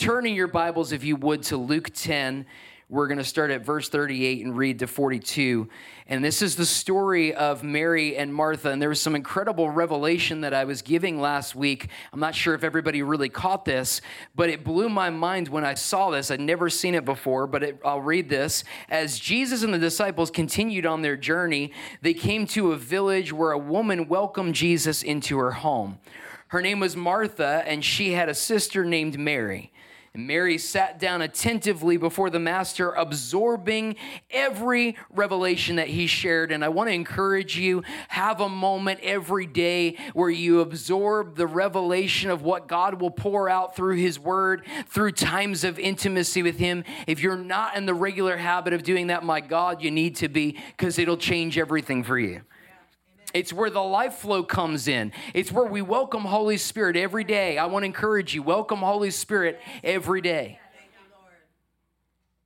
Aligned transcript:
Turning 0.00 0.34
your 0.34 0.48
Bibles, 0.48 0.92
if 0.92 1.04
you 1.04 1.14
would, 1.16 1.42
to 1.42 1.58
Luke 1.58 1.90
10. 1.92 2.46
We're 2.88 3.06
going 3.06 3.18
to 3.18 3.24
start 3.24 3.50
at 3.50 3.66
verse 3.66 3.90
38 3.90 4.46
and 4.46 4.56
read 4.56 4.78
to 4.78 4.86
42. 4.86 5.68
And 6.06 6.24
this 6.24 6.40
is 6.40 6.56
the 6.56 6.64
story 6.64 7.34
of 7.34 7.62
Mary 7.62 8.16
and 8.16 8.32
Martha. 8.32 8.70
And 8.70 8.80
there 8.80 8.88
was 8.88 9.02
some 9.02 9.14
incredible 9.14 9.68
revelation 9.68 10.40
that 10.40 10.54
I 10.54 10.64
was 10.64 10.80
giving 10.80 11.20
last 11.20 11.54
week. 11.54 11.90
I'm 12.14 12.18
not 12.18 12.34
sure 12.34 12.54
if 12.54 12.64
everybody 12.64 13.02
really 13.02 13.28
caught 13.28 13.66
this, 13.66 14.00
but 14.34 14.48
it 14.48 14.64
blew 14.64 14.88
my 14.88 15.10
mind 15.10 15.48
when 15.48 15.66
I 15.66 15.74
saw 15.74 16.08
this. 16.08 16.30
I'd 16.30 16.40
never 16.40 16.70
seen 16.70 16.94
it 16.94 17.04
before, 17.04 17.46
but 17.46 17.62
it, 17.62 17.78
I'll 17.84 18.00
read 18.00 18.30
this. 18.30 18.64
As 18.88 19.18
Jesus 19.18 19.62
and 19.62 19.74
the 19.74 19.78
disciples 19.78 20.30
continued 20.30 20.86
on 20.86 21.02
their 21.02 21.18
journey, 21.18 21.74
they 22.00 22.14
came 22.14 22.46
to 22.46 22.72
a 22.72 22.76
village 22.78 23.34
where 23.34 23.52
a 23.52 23.58
woman 23.58 24.08
welcomed 24.08 24.54
Jesus 24.54 25.02
into 25.02 25.36
her 25.36 25.50
home. 25.50 25.98
Her 26.48 26.62
name 26.62 26.80
was 26.80 26.96
Martha, 26.96 27.62
and 27.66 27.84
she 27.84 28.12
had 28.12 28.30
a 28.30 28.34
sister 28.34 28.82
named 28.82 29.18
Mary. 29.18 29.70
And 30.12 30.26
Mary 30.26 30.58
sat 30.58 30.98
down 30.98 31.22
attentively 31.22 31.96
before 31.96 32.30
the 32.30 32.40
Master, 32.40 32.90
absorbing 32.90 33.94
every 34.28 34.96
revelation 35.10 35.76
that 35.76 35.86
he 35.86 36.08
shared. 36.08 36.50
And 36.50 36.64
I 36.64 36.68
want 36.68 36.88
to 36.88 36.94
encourage 36.94 37.56
you 37.56 37.84
have 38.08 38.40
a 38.40 38.48
moment 38.48 39.00
every 39.04 39.46
day 39.46 39.96
where 40.12 40.30
you 40.30 40.60
absorb 40.60 41.36
the 41.36 41.46
revelation 41.46 42.28
of 42.28 42.42
what 42.42 42.66
God 42.66 43.00
will 43.00 43.12
pour 43.12 43.48
out 43.48 43.76
through 43.76 43.96
his 43.96 44.18
word, 44.18 44.66
through 44.88 45.12
times 45.12 45.62
of 45.62 45.78
intimacy 45.78 46.42
with 46.42 46.58
him. 46.58 46.82
If 47.06 47.20
you're 47.20 47.36
not 47.36 47.76
in 47.76 47.86
the 47.86 47.94
regular 47.94 48.36
habit 48.36 48.72
of 48.72 48.82
doing 48.82 49.08
that, 49.08 49.22
my 49.22 49.40
God, 49.40 49.80
you 49.80 49.92
need 49.92 50.16
to 50.16 50.28
be 50.28 50.58
because 50.76 50.98
it'll 50.98 51.16
change 51.18 51.56
everything 51.56 52.02
for 52.02 52.18
you. 52.18 52.42
It's 53.32 53.52
where 53.52 53.70
the 53.70 53.82
life 53.82 54.14
flow 54.14 54.42
comes 54.42 54.88
in. 54.88 55.12
It's 55.34 55.52
where 55.52 55.64
we 55.64 55.82
welcome 55.82 56.22
Holy 56.22 56.56
Spirit 56.56 56.96
every 56.96 57.24
day. 57.24 57.58
I 57.58 57.66
want 57.66 57.84
to 57.84 57.86
encourage 57.86 58.34
you 58.34 58.42
welcome 58.42 58.80
Holy 58.80 59.10
Spirit 59.10 59.60
every 59.84 60.20
day. 60.20 60.58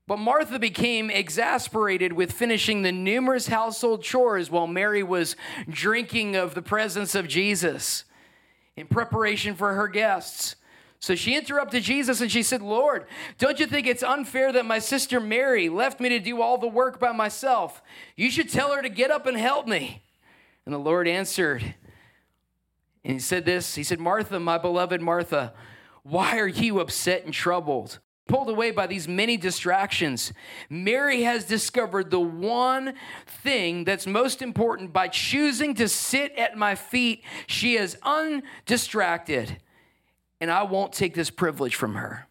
But 0.06 0.18
Martha 0.18 0.58
became 0.58 1.10
exasperated 1.10 2.12
with 2.12 2.30
finishing 2.30 2.82
the 2.82 2.92
numerous 2.92 3.46
household 3.46 4.02
chores 4.02 4.50
while 4.50 4.66
Mary 4.66 5.02
was 5.02 5.34
drinking 5.68 6.36
of 6.36 6.54
the 6.54 6.60
presence 6.60 7.14
of 7.14 7.26
Jesus 7.26 8.04
in 8.76 8.86
preparation 8.86 9.54
for 9.54 9.72
her 9.72 9.88
guests. 9.88 10.56
So 11.00 11.14
she 11.14 11.34
interrupted 11.34 11.82
Jesus 11.82 12.20
and 12.20 12.30
she 12.30 12.42
said, 12.42 12.60
Lord, 12.60 13.06
don't 13.38 13.58
you 13.58 13.66
think 13.66 13.86
it's 13.86 14.02
unfair 14.02 14.52
that 14.52 14.66
my 14.66 14.78
sister 14.78 15.20
Mary 15.20 15.70
left 15.70 16.00
me 16.00 16.10
to 16.10 16.18
do 16.18 16.42
all 16.42 16.58
the 16.58 16.68
work 16.68 17.00
by 17.00 17.12
myself? 17.12 17.82
You 18.14 18.30
should 18.30 18.50
tell 18.50 18.74
her 18.74 18.82
to 18.82 18.90
get 18.90 19.10
up 19.10 19.26
and 19.26 19.38
help 19.38 19.66
me. 19.66 20.03
And 20.66 20.74
the 20.74 20.78
Lord 20.78 21.06
answered, 21.06 21.74
and 23.04 23.12
he 23.14 23.18
said 23.18 23.44
this 23.44 23.74
He 23.74 23.84
said, 23.84 24.00
Martha, 24.00 24.40
my 24.40 24.58
beloved 24.58 25.00
Martha, 25.00 25.52
why 26.02 26.38
are 26.38 26.48
you 26.48 26.80
upset 26.80 27.24
and 27.24 27.32
troubled? 27.32 28.00
Pulled 28.26 28.48
away 28.48 28.70
by 28.70 28.86
these 28.86 29.06
many 29.06 29.36
distractions. 29.36 30.32
Mary 30.70 31.24
has 31.24 31.44
discovered 31.44 32.10
the 32.10 32.20
one 32.20 32.94
thing 33.26 33.84
that's 33.84 34.06
most 34.06 34.40
important 34.40 34.94
by 34.94 35.08
choosing 35.08 35.74
to 35.74 35.88
sit 35.88 36.32
at 36.32 36.56
my 36.56 36.74
feet. 36.74 37.22
She 37.46 37.76
is 37.76 37.98
undistracted, 38.02 39.58
and 40.40 40.50
I 40.50 40.62
won't 40.62 40.94
take 40.94 41.14
this 41.14 41.28
privilege 41.28 41.74
from 41.74 41.96
her. 41.96 42.26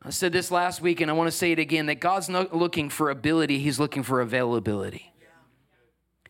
I 0.00 0.10
said 0.10 0.32
this 0.32 0.52
last 0.52 0.80
week, 0.80 1.00
and 1.00 1.10
I 1.10 1.14
want 1.14 1.28
to 1.28 1.36
say 1.36 1.50
it 1.50 1.58
again 1.58 1.86
that 1.86 1.96
God's 1.96 2.28
not 2.28 2.54
looking 2.54 2.88
for 2.88 3.10
ability, 3.10 3.58
He's 3.58 3.80
looking 3.80 4.04
for 4.04 4.20
availability. 4.20 5.11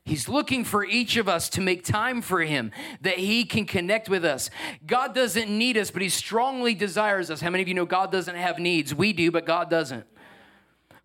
He's 0.05 0.29
looking 0.29 0.65
for 0.65 0.85
each 0.85 1.17
of 1.17 1.29
us 1.29 1.49
to 1.51 1.61
make 1.61 1.85
time 1.85 2.23
for 2.23 2.41
Him, 2.41 2.73
that 3.03 3.19
He 3.19 3.45
can 3.45 3.67
connect 3.67 4.09
with 4.09 4.25
us. 4.25 4.51
God 4.85 5.15
doesn't 5.15 5.49
need 5.49 5.77
us, 5.77 5.91
but 5.91 6.03
He 6.03 6.09
strongly 6.09 6.75
desires 6.75 7.31
us. 7.31 7.41
How 7.41 7.51
many 7.51 7.63
of 7.63 7.69
you 7.69 7.75
know 7.75 7.87
God 7.87 8.11
doesn't 8.11 8.35
have 8.35 8.59
needs? 8.59 8.95
We 8.95 9.13
do, 9.13 9.31
but 9.31 9.47
God 9.47 9.71
doesn't. 9.71 10.05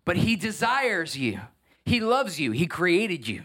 But 0.04 0.16
He 0.16 0.34
desires 0.34 1.16
you, 1.16 1.40
He 1.84 2.00
loves 2.00 2.40
you, 2.40 2.50
He 2.50 2.66
created 2.66 3.28
you. 3.28 3.44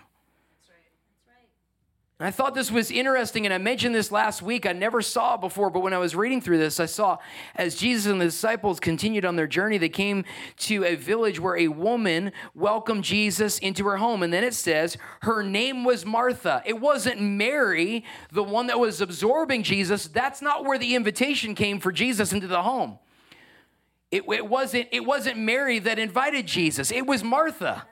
I 2.25 2.31
thought 2.31 2.53
this 2.53 2.71
was 2.71 2.89
interesting, 2.89 3.45
and 3.45 3.53
I 3.53 3.57
mentioned 3.57 3.93
this 3.93 4.11
last 4.11 4.41
week. 4.41 4.65
I 4.65 4.71
never 4.71 5.01
saw 5.01 5.35
it 5.35 5.41
before, 5.41 5.69
but 5.69 5.81
when 5.81 5.93
I 5.93 5.97
was 5.97 6.15
reading 6.15 6.39
through 6.41 6.59
this, 6.59 6.79
I 6.79 6.85
saw 6.85 7.17
as 7.55 7.75
Jesus 7.75 8.11
and 8.11 8.21
the 8.21 8.25
disciples 8.25 8.79
continued 8.79 9.25
on 9.25 9.35
their 9.35 9.47
journey, 9.47 9.77
they 9.77 9.89
came 9.89 10.23
to 10.59 10.85
a 10.85 10.95
village 10.95 11.39
where 11.39 11.57
a 11.57 11.67
woman 11.67 12.31
welcomed 12.55 13.03
Jesus 13.03 13.59
into 13.59 13.85
her 13.85 13.97
home. 13.97 14.23
And 14.23 14.31
then 14.31 14.43
it 14.43 14.53
says 14.53 14.97
her 15.23 15.43
name 15.43 15.83
was 15.83 16.05
Martha. 16.05 16.61
It 16.65 16.79
wasn't 16.79 17.19
Mary, 17.19 18.05
the 18.31 18.43
one 18.43 18.67
that 18.67 18.79
was 18.79 19.01
absorbing 19.01 19.63
Jesus. 19.63 20.07
That's 20.07 20.41
not 20.41 20.63
where 20.63 20.77
the 20.77 20.95
invitation 20.95 21.55
came 21.55 21.79
for 21.79 21.91
Jesus 21.91 22.31
into 22.31 22.47
the 22.47 22.61
home. 22.61 22.99
It, 24.11 24.23
it 24.29 24.47
wasn't, 24.47 24.87
it 24.91 25.03
wasn't 25.03 25.39
Mary 25.39 25.79
that 25.79 25.99
invited 25.99 26.45
Jesus, 26.45 26.91
it 26.91 27.05
was 27.05 27.23
Martha. 27.23 27.87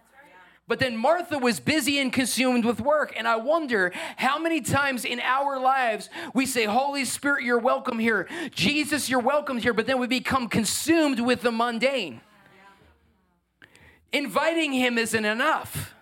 But 0.72 0.80
then 0.80 0.96
Martha 0.96 1.38
was 1.38 1.60
busy 1.60 2.00
and 2.00 2.14
consumed 2.14 2.64
with 2.64 2.80
work. 2.80 3.14
And 3.18 3.28
I 3.28 3.36
wonder 3.36 3.92
how 4.16 4.40
many 4.40 4.62
times 4.62 5.04
in 5.04 5.20
our 5.20 5.60
lives 5.60 6.10
we 6.34 6.46
say, 6.46 6.64
Holy 6.64 7.04
Spirit, 7.04 7.44
you're 7.44 7.60
welcome 7.60 8.00
here. 8.00 8.30
Jesus, 8.56 9.10
you're 9.10 9.20
welcome 9.20 9.58
here. 9.58 9.74
But 9.74 9.86
then 9.86 10.00
we 10.00 10.08
become 10.08 10.48
consumed 10.48 11.20
with 11.20 11.42
the 11.42 11.52
mundane. 11.52 12.22
Inviting 14.14 14.72
him 14.72 14.98
isn't 14.98 15.26
enough. 15.26 15.94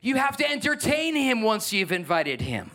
You 0.00 0.14
have 0.14 0.36
to 0.36 0.48
entertain 0.48 1.16
him 1.16 1.42
once 1.42 1.72
you've 1.72 1.90
invited 1.90 2.42
him. 2.42 2.70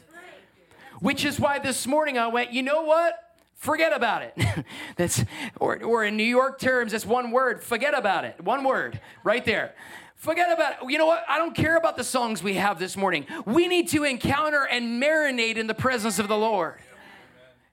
Which 0.99 1.23
is 1.23 1.39
why 1.39 1.59
this 1.59 1.87
morning 1.87 2.17
I 2.17 2.27
went, 2.27 2.51
you 2.51 2.61
know 2.61 2.81
what? 2.81 3.17
Forget 3.55 3.93
about 3.93 4.23
it. 4.23 4.65
that's 4.97 5.23
or, 5.61 5.81
or 5.81 6.03
in 6.03 6.17
New 6.17 6.25
York 6.25 6.59
terms, 6.59 6.91
that's 6.91 7.05
one 7.05 7.31
word. 7.31 7.63
Forget 7.63 7.97
about 7.97 8.25
it. 8.25 8.43
One 8.43 8.65
word 8.65 8.99
right 9.23 9.45
there. 9.45 9.75
Forget 10.21 10.51
about 10.51 10.73
it. 10.73 10.91
You 10.91 10.99
know 10.99 11.07
what? 11.07 11.25
I 11.27 11.39
don't 11.39 11.55
care 11.55 11.75
about 11.77 11.97
the 11.97 12.03
songs 12.03 12.43
we 12.43 12.53
have 12.53 12.77
this 12.77 12.95
morning. 12.95 13.25
We 13.43 13.67
need 13.67 13.87
to 13.87 14.03
encounter 14.03 14.67
and 14.69 15.01
marinate 15.01 15.57
in 15.57 15.65
the 15.65 15.73
presence 15.73 16.19
of 16.19 16.27
the 16.27 16.37
Lord. 16.37 16.75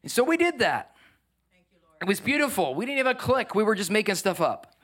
And 0.03 0.11
so 0.11 0.25
we 0.25 0.39
did 0.39 0.61
that. 0.61 0.97
It 2.01 2.07
was 2.07 2.21
beautiful. 2.21 2.75
We 2.75 2.87
didn't 2.87 3.07
a 3.07 3.15
click, 3.15 3.55
we 3.55 3.63
were 3.63 3.75
just 3.75 3.91
making 3.91 4.15
stuff 4.15 4.41
up. 4.41 4.75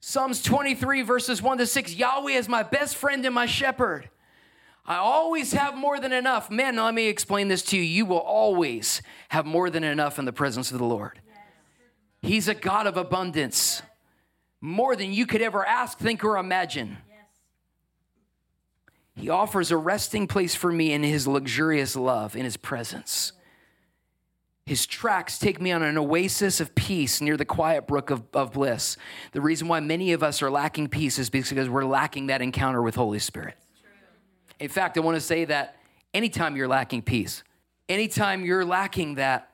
Psalms 0.00 0.42
23, 0.42 1.00
verses 1.00 1.40
1 1.40 1.58
to 1.58 1.66
6 1.66 1.94
Yahweh 1.94 2.32
is 2.32 2.46
my 2.46 2.62
best 2.62 2.96
friend 2.96 3.24
and 3.24 3.34
my 3.34 3.46
shepherd. 3.46 4.10
I 4.84 4.96
always 4.96 5.54
have 5.54 5.74
more 5.74 5.98
than 5.98 6.12
enough. 6.12 6.50
Man, 6.50 6.76
let 6.76 6.92
me 6.92 7.06
explain 7.06 7.48
this 7.48 7.62
to 7.62 7.78
you. 7.78 7.82
You 7.82 8.04
will 8.04 8.18
always 8.18 9.00
have 9.30 9.46
more 9.46 9.70
than 9.70 9.82
enough 9.82 10.18
in 10.18 10.26
the 10.26 10.32
presence 10.32 10.72
of 10.72 10.78
the 10.78 10.84
Lord. 10.84 11.22
He's 12.20 12.48
a 12.48 12.54
God 12.54 12.86
of 12.86 12.98
abundance 12.98 13.80
more 14.62 14.94
than 14.94 15.12
you 15.12 15.26
could 15.26 15.42
ever 15.42 15.66
ask, 15.66 15.98
think, 15.98 16.24
or 16.24 16.38
imagine. 16.38 16.96
He 19.16 19.28
offers 19.28 19.70
a 19.70 19.76
resting 19.76 20.26
place 20.26 20.54
for 20.54 20.72
me 20.72 20.92
in 20.92 21.02
his 21.02 21.26
luxurious 21.26 21.96
love, 21.96 22.34
in 22.34 22.44
his 22.44 22.56
presence. 22.56 23.32
His 24.64 24.86
tracks 24.86 25.38
take 25.38 25.60
me 25.60 25.72
on 25.72 25.82
an 25.82 25.98
oasis 25.98 26.60
of 26.60 26.74
peace 26.74 27.20
near 27.20 27.36
the 27.36 27.44
quiet 27.44 27.88
brook 27.88 28.10
of, 28.10 28.22
of 28.32 28.52
bliss. 28.52 28.96
The 29.32 29.40
reason 29.40 29.66
why 29.66 29.80
many 29.80 30.12
of 30.12 30.22
us 30.22 30.40
are 30.40 30.50
lacking 30.50 30.88
peace 30.88 31.18
is 31.18 31.28
because 31.28 31.68
we're 31.68 31.84
lacking 31.84 32.28
that 32.28 32.40
encounter 32.40 32.80
with 32.80 32.94
Holy 32.94 33.18
Spirit. 33.18 33.56
In 34.60 34.68
fact, 34.68 34.96
I 34.96 35.00
want 35.00 35.16
to 35.16 35.20
say 35.20 35.44
that 35.46 35.76
anytime 36.14 36.56
you're 36.56 36.68
lacking 36.68 37.02
peace, 37.02 37.42
anytime 37.88 38.44
you're 38.44 38.64
lacking 38.64 39.16
that, 39.16 39.50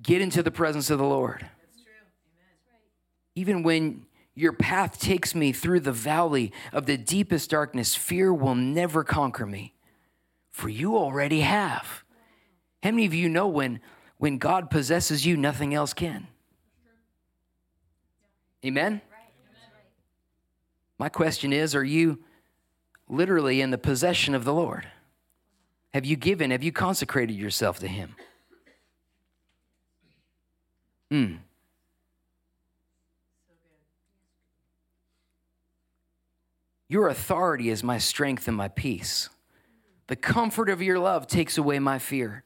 get 0.00 0.22
into 0.22 0.44
the 0.44 0.52
presence 0.52 0.90
of 0.90 0.98
the 0.98 1.04
Lord. 1.04 1.44
Even 3.34 3.64
when 3.64 4.06
your 4.38 4.52
path 4.52 5.00
takes 5.00 5.34
me 5.34 5.52
through 5.52 5.80
the 5.80 5.92
valley 5.92 6.52
of 6.72 6.86
the 6.86 6.96
deepest 6.96 7.50
darkness. 7.50 7.96
Fear 7.96 8.32
will 8.32 8.54
never 8.54 9.02
conquer 9.02 9.44
me, 9.44 9.74
for 10.52 10.68
you 10.68 10.96
already 10.96 11.40
have. 11.40 12.04
How 12.82 12.92
many 12.92 13.04
of 13.04 13.14
you 13.14 13.28
know 13.28 13.48
when, 13.48 13.80
when 14.18 14.38
God 14.38 14.70
possesses 14.70 15.26
you, 15.26 15.36
nothing 15.36 15.74
else 15.74 15.92
can? 15.92 16.28
Amen? 18.64 19.00
My 20.98 21.08
question 21.08 21.52
is 21.52 21.74
Are 21.74 21.84
you 21.84 22.20
literally 23.08 23.60
in 23.60 23.70
the 23.70 23.78
possession 23.78 24.36
of 24.36 24.44
the 24.44 24.54
Lord? 24.54 24.86
Have 25.94 26.04
you 26.04 26.14
given, 26.14 26.52
have 26.52 26.62
you 26.62 26.70
consecrated 26.70 27.34
yourself 27.34 27.80
to 27.80 27.88
Him? 27.88 28.14
Mm. 31.10 31.38
Your 36.88 37.08
authority 37.08 37.68
is 37.68 37.84
my 37.84 37.98
strength 37.98 38.48
and 38.48 38.56
my 38.56 38.68
peace. 38.68 39.28
The 40.06 40.16
comfort 40.16 40.70
of 40.70 40.80
your 40.80 40.98
love 40.98 41.26
takes 41.26 41.58
away 41.58 41.78
my 41.78 41.98
fear 41.98 42.44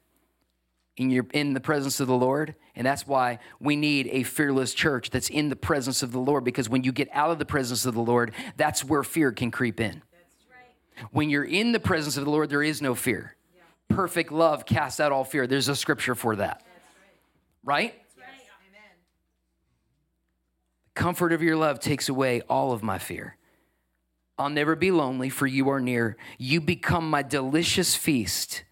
in 0.96 1.10
your 1.10 1.26
in 1.32 1.54
the 1.54 1.60
presence 1.60 2.00
of 2.00 2.08
the 2.08 2.16
Lord. 2.16 2.54
And 2.74 2.86
that's 2.86 3.06
why 3.06 3.38
we 3.60 3.76
need 3.76 4.08
a 4.10 4.24
fearless 4.24 4.74
church 4.74 5.10
that's 5.10 5.30
in 5.30 5.48
the 5.48 5.56
presence 5.56 6.02
of 6.02 6.12
the 6.12 6.18
Lord 6.18 6.44
because 6.44 6.68
when 6.68 6.82
you 6.84 6.92
get 6.92 7.08
out 7.12 7.30
of 7.30 7.38
the 7.38 7.44
presence 7.44 7.86
of 7.86 7.94
the 7.94 8.02
Lord, 8.02 8.32
that's 8.56 8.84
where 8.84 9.02
fear 9.02 9.30
can 9.30 9.50
creep 9.50 9.80
in. 9.80 10.02
Right. 10.50 11.08
When 11.12 11.30
you're 11.30 11.44
in 11.44 11.72
the 11.72 11.80
presence 11.80 12.16
of 12.16 12.24
the 12.24 12.30
Lord, 12.30 12.50
there 12.50 12.62
is 12.62 12.82
no 12.82 12.94
fear. 12.94 13.36
Yeah. 13.54 13.62
Perfect 13.94 14.32
love 14.32 14.66
casts 14.66 15.00
out 15.00 15.12
all 15.12 15.24
fear. 15.24 15.46
There's 15.46 15.68
a 15.68 15.76
scripture 15.76 16.14
for 16.14 16.36
that. 16.36 16.64
Right? 17.62 17.94
right? 17.94 17.94
The 20.94 21.00
comfort 21.00 21.32
of 21.32 21.42
your 21.42 21.56
love 21.56 21.78
takes 21.78 22.08
away 22.08 22.40
all 22.48 22.72
of 22.72 22.82
my 22.82 22.98
fear. 22.98 23.36
I'll 24.42 24.50
never 24.50 24.74
be 24.74 24.90
lonely, 24.90 25.28
for 25.28 25.46
you 25.46 25.68
are 25.70 25.80
near. 25.80 26.16
You 26.36 26.60
become 26.60 27.08
my 27.08 27.22
delicious 27.22 27.94
feast. 27.94 28.64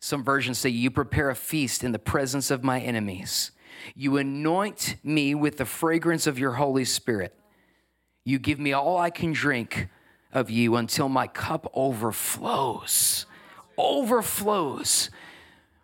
Some 0.00 0.24
versions 0.24 0.58
say, 0.58 0.70
You 0.70 0.90
prepare 0.90 1.30
a 1.30 1.36
feast 1.36 1.84
in 1.84 1.92
the 1.92 1.98
presence 1.98 2.50
of 2.50 2.64
my 2.64 2.80
enemies. 2.80 3.52
You 3.94 4.16
anoint 4.16 4.96
me 5.04 5.34
with 5.34 5.58
the 5.58 5.64
fragrance 5.64 6.26
of 6.26 6.38
your 6.38 6.52
Holy 6.52 6.84
Spirit. 6.84 7.34
You 8.24 8.40
give 8.40 8.58
me 8.58 8.72
all 8.72 8.98
I 8.98 9.10
can 9.10 9.32
drink 9.32 9.88
of 10.32 10.50
you 10.50 10.74
until 10.74 11.08
my 11.08 11.28
cup 11.28 11.70
overflows. 11.72 13.26
Overflows. 13.76 15.10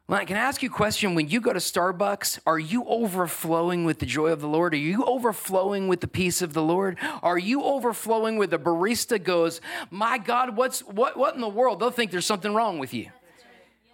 Can 0.06 0.36
I 0.36 0.40
ask 0.40 0.62
you 0.62 0.68
a 0.68 0.72
question? 0.72 1.14
When 1.14 1.28
you 1.28 1.40
go 1.40 1.52
to 1.52 1.58
Starbucks, 1.58 2.38
are 2.46 2.58
you 2.58 2.84
overflowing 2.84 3.84
with 3.84 4.00
the 4.00 4.06
joy 4.06 4.28
of 4.28 4.40
the 4.40 4.46
Lord? 4.46 4.74
Are 4.74 4.78
you 4.78 5.04
overflowing 5.04 5.88
with 5.88 6.02
the 6.02 6.08
peace 6.08 6.42
of 6.42 6.52
the 6.52 6.62
Lord? 6.62 6.98
Are 7.22 7.38
you 7.38 7.62
overflowing 7.62 8.36
with 8.36 8.50
the 8.50 8.58
barista 8.58 9.22
goes, 9.22 9.62
My 9.90 10.18
God, 10.18 10.56
what's 10.56 10.80
what 10.80 11.16
what 11.16 11.34
in 11.34 11.40
the 11.40 11.48
world? 11.48 11.80
They'll 11.80 11.90
think 11.90 12.10
there's 12.10 12.26
something 12.26 12.54
wrong 12.54 12.78
with 12.78 12.92
you. 12.92 13.10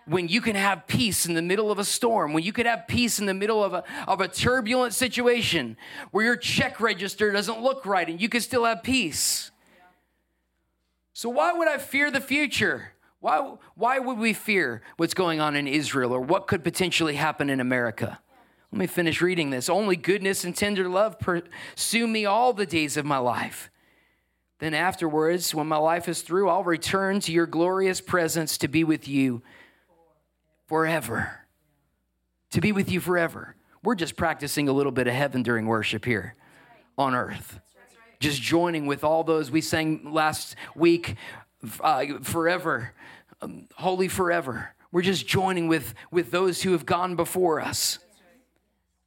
When 0.06 0.26
you 0.26 0.40
can 0.40 0.56
have 0.56 0.88
peace 0.88 1.26
in 1.26 1.34
the 1.34 1.42
middle 1.42 1.70
of 1.70 1.78
a 1.78 1.84
storm, 1.84 2.32
when 2.32 2.42
you 2.42 2.52
can 2.52 2.66
have 2.66 2.88
peace 2.88 3.20
in 3.20 3.26
the 3.26 3.34
middle 3.34 3.62
of 3.62 3.72
a, 3.72 3.84
of 4.08 4.20
a 4.20 4.26
turbulent 4.26 4.92
situation 4.92 5.76
where 6.10 6.24
your 6.24 6.36
check 6.36 6.80
register 6.80 7.30
doesn't 7.30 7.62
look 7.62 7.86
right 7.86 8.08
and 8.08 8.20
you 8.20 8.28
can 8.28 8.40
still 8.40 8.64
have 8.64 8.82
peace. 8.82 9.52
So, 11.12 11.28
why 11.28 11.52
would 11.52 11.68
I 11.68 11.78
fear 11.78 12.10
the 12.10 12.20
future? 12.20 12.94
Why, 13.20 13.54
why 13.74 13.98
would 13.98 14.18
we 14.18 14.32
fear 14.32 14.82
what's 14.96 15.14
going 15.14 15.40
on 15.40 15.54
in 15.54 15.66
Israel 15.68 16.12
or 16.12 16.20
what 16.20 16.46
could 16.46 16.64
potentially 16.64 17.16
happen 17.16 17.50
in 17.50 17.60
America? 17.60 18.18
Let 18.72 18.78
me 18.78 18.86
finish 18.86 19.20
reading 19.20 19.50
this. 19.50 19.68
Only 19.68 19.96
goodness 19.96 20.44
and 20.44 20.56
tender 20.56 20.88
love 20.88 21.18
pursue 21.18 22.06
me 22.06 22.24
all 22.24 22.52
the 22.52 22.66
days 22.66 22.96
of 22.96 23.04
my 23.04 23.18
life. 23.18 23.70
Then 24.58 24.74
afterwards, 24.74 25.54
when 25.54 25.66
my 25.66 25.76
life 25.76 26.08
is 26.08 26.22
through, 26.22 26.48
I'll 26.48 26.64
return 26.64 27.20
to 27.20 27.32
your 27.32 27.46
glorious 27.46 28.00
presence 28.00 28.58
to 28.58 28.68
be 28.68 28.84
with 28.84 29.08
you 29.08 29.42
forever. 30.66 31.40
To 32.52 32.60
be 32.60 32.72
with 32.72 32.90
you 32.90 33.00
forever. 33.00 33.56
We're 33.82 33.94
just 33.94 34.16
practicing 34.16 34.68
a 34.68 34.72
little 34.72 34.92
bit 34.92 35.06
of 35.06 35.14
heaven 35.14 35.42
during 35.42 35.66
worship 35.66 36.04
here 36.04 36.36
on 36.96 37.14
earth. 37.14 37.58
Just 38.20 38.42
joining 38.42 38.86
with 38.86 39.02
all 39.02 39.24
those 39.24 39.50
we 39.50 39.62
sang 39.62 40.12
last 40.12 40.56
week 40.74 41.16
uh, 41.80 42.18
forever, 42.22 42.92
um, 43.40 43.66
holy 43.76 44.08
forever. 44.08 44.74
We're 44.92 45.02
just 45.02 45.26
joining 45.26 45.68
with, 45.68 45.94
with 46.10 46.30
those 46.30 46.62
who 46.62 46.72
have 46.72 46.84
gone 46.84 47.16
before 47.16 47.60
us. 47.60 47.98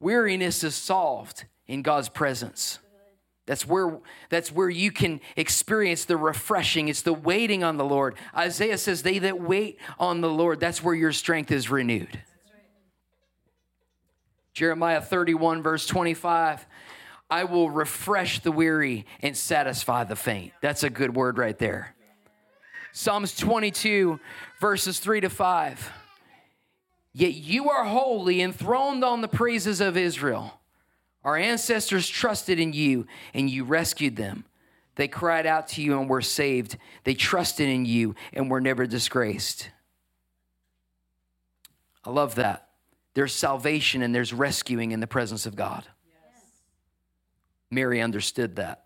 Weariness 0.00 0.64
is 0.64 0.74
solved 0.74 1.44
in 1.66 1.82
God's 1.82 2.08
presence. 2.08 2.78
That's 3.46 3.66
where, 3.66 3.98
that's 4.30 4.50
where 4.50 4.70
you 4.70 4.90
can 4.90 5.20
experience 5.36 6.06
the 6.06 6.16
refreshing. 6.16 6.88
It's 6.88 7.02
the 7.02 7.12
waiting 7.12 7.62
on 7.62 7.76
the 7.76 7.84
Lord. 7.84 8.14
Isaiah 8.34 8.78
says, 8.78 9.02
They 9.02 9.18
that 9.18 9.40
wait 9.40 9.78
on 9.98 10.22
the 10.22 10.30
Lord, 10.30 10.60
that's 10.60 10.82
where 10.82 10.94
your 10.94 11.12
strength 11.12 11.50
is 11.50 11.70
renewed. 11.70 12.20
Jeremiah 14.54 15.02
31, 15.02 15.62
verse 15.62 15.86
25 15.86 16.66
I 17.30 17.44
will 17.44 17.70
refresh 17.70 18.40
the 18.40 18.52
weary 18.52 19.06
and 19.20 19.36
satisfy 19.36 20.04
the 20.04 20.14
faint. 20.14 20.52
That's 20.60 20.84
a 20.84 20.90
good 20.90 21.16
word 21.16 21.38
right 21.38 21.58
there. 21.58 21.94
Psalms 22.96 23.36
22, 23.36 24.20
verses 24.60 25.00
3 25.00 25.22
to 25.22 25.28
5. 25.28 25.92
Yet 27.12 27.34
you 27.34 27.68
are 27.68 27.84
holy, 27.84 28.40
enthroned 28.40 29.02
on 29.02 29.20
the 29.20 29.26
praises 29.26 29.80
of 29.80 29.96
Israel. 29.96 30.60
Our 31.24 31.36
ancestors 31.36 32.08
trusted 32.08 32.60
in 32.60 32.72
you, 32.72 33.08
and 33.34 33.50
you 33.50 33.64
rescued 33.64 34.14
them. 34.14 34.44
They 34.94 35.08
cried 35.08 35.44
out 35.44 35.66
to 35.70 35.82
you 35.82 35.98
and 35.98 36.08
were 36.08 36.22
saved. 36.22 36.76
They 37.02 37.14
trusted 37.14 37.68
in 37.68 37.84
you 37.84 38.14
and 38.32 38.48
were 38.48 38.60
never 38.60 38.86
disgraced. 38.86 39.70
I 42.04 42.10
love 42.10 42.36
that. 42.36 42.68
There's 43.14 43.34
salvation 43.34 44.02
and 44.02 44.14
there's 44.14 44.32
rescuing 44.32 44.92
in 44.92 45.00
the 45.00 45.08
presence 45.08 45.46
of 45.46 45.56
God. 45.56 45.84
Yes. 46.06 46.44
Mary 47.72 48.00
understood 48.00 48.54
that. 48.54 48.83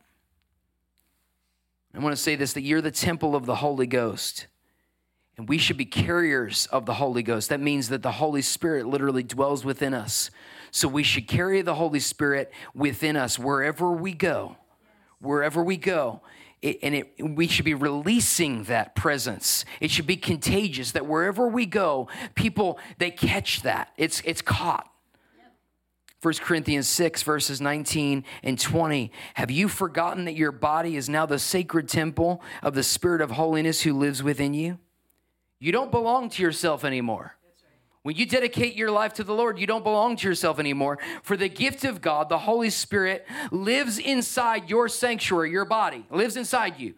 I 1.99 2.01
want 2.01 2.15
to 2.15 2.23
say 2.23 2.37
this 2.37 2.53
that 2.53 2.63
you're 2.63 2.81
the 2.81 2.93
temple 2.93 3.35
of 3.35 3.45
the 3.45 3.57
Holy 3.57 3.89
Ghost. 3.89 4.47
And 5.37 5.49
we 5.49 5.59
should 5.59 5.77
be 5.77 5.85
carriers 5.85 6.67
of 6.67 6.87
the 6.87 6.95
Holy 6.95 7.25
Ghost. 7.25 7.49
That 7.49 7.61
means 7.61 7.89
that 7.89 8.03
the 8.03 8.13
Holy 8.13 8.43
Spirit 8.43 8.87
literally 8.87 9.25
dwells 9.25 9.65
within 9.65 9.95
us. 9.95 10.31
So 10.71 10.87
we 10.87 11.03
should 11.03 11.27
carry 11.27 11.61
the 11.61 11.75
Holy 11.75 11.99
Spirit 11.99 12.53
within 12.73 13.17
us 13.17 13.37
wherever 13.37 13.91
we 13.91 14.13
go. 14.13 14.57
Wherever 15.21 15.63
we 15.63 15.77
go. 15.77 16.21
It, 16.63 16.79
and 16.83 16.95
it, 16.95 17.15
we 17.21 17.49
should 17.49 17.65
be 17.65 17.75
releasing 17.75 18.65
that 18.65 18.95
presence. 18.95 19.65
It 19.81 19.91
should 19.91 20.07
be 20.07 20.17
contagious 20.17 20.93
that 20.93 21.07
wherever 21.07 21.49
we 21.49 21.67
go, 21.67 22.09
people, 22.37 22.79
they 22.99 23.11
catch 23.11 23.63
that. 23.63 23.93
It's, 23.97 24.23
it's 24.25 24.43
caught. 24.43 24.89
1 26.21 26.35
Corinthians 26.41 26.89
6, 26.89 27.23
verses 27.23 27.61
19 27.61 28.25
and 28.43 28.59
20. 28.59 29.13
Have 29.35 29.53
you 29.53 29.69
forgotten 29.69 30.25
that 30.25 30.35
your 30.35 30.51
body 30.51 30.97
is 30.97 31.09
now 31.09 31.27
the 31.27 31.39
sacred 31.39 31.89
temple 31.89 32.43
of 32.61 32.75
the 32.75 32.83
Spirit 32.83 33.21
of 33.21 33.33
holiness 33.33 33.83
who 33.83 33.97
lives 33.97 34.23
within 34.23 34.53
you? 34.53 34.79
You 35.61 35.71
don't 35.71 35.93
belong 35.93 36.29
to 36.31 36.43
yourself 36.43 36.85
anymore. 36.85 37.37
When 38.03 38.17
you 38.17 38.27
dedicate 38.27 38.75
your 38.75 38.91
life 38.91 39.15
to 39.15 39.25
the 39.25 39.35
Lord, 39.35 39.59
you 39.59 39.67
don't 39.67 39.85
belong 39.85 40.17
to 40.17 40.29
yourself 40.29 40.59
anymore. 40.59 40.99
For 41.23 41.37
the 41.37 41.49
gift 41.49 41.85
of 41.85 42.01
God, 42.01 42.29
the 42.29 42.39
Holy 42.39 42.71
Spirit, 42.71 43.27
lives 43.53 43.99
inside 43.99 44.71
your 44.71 44.89
sanctuary, 44.89 45.51
your 45.51 45.65
body, 45.65 46.07
lives 46.11 46.37
inside 46.37 46.81
you. 46.81 46.95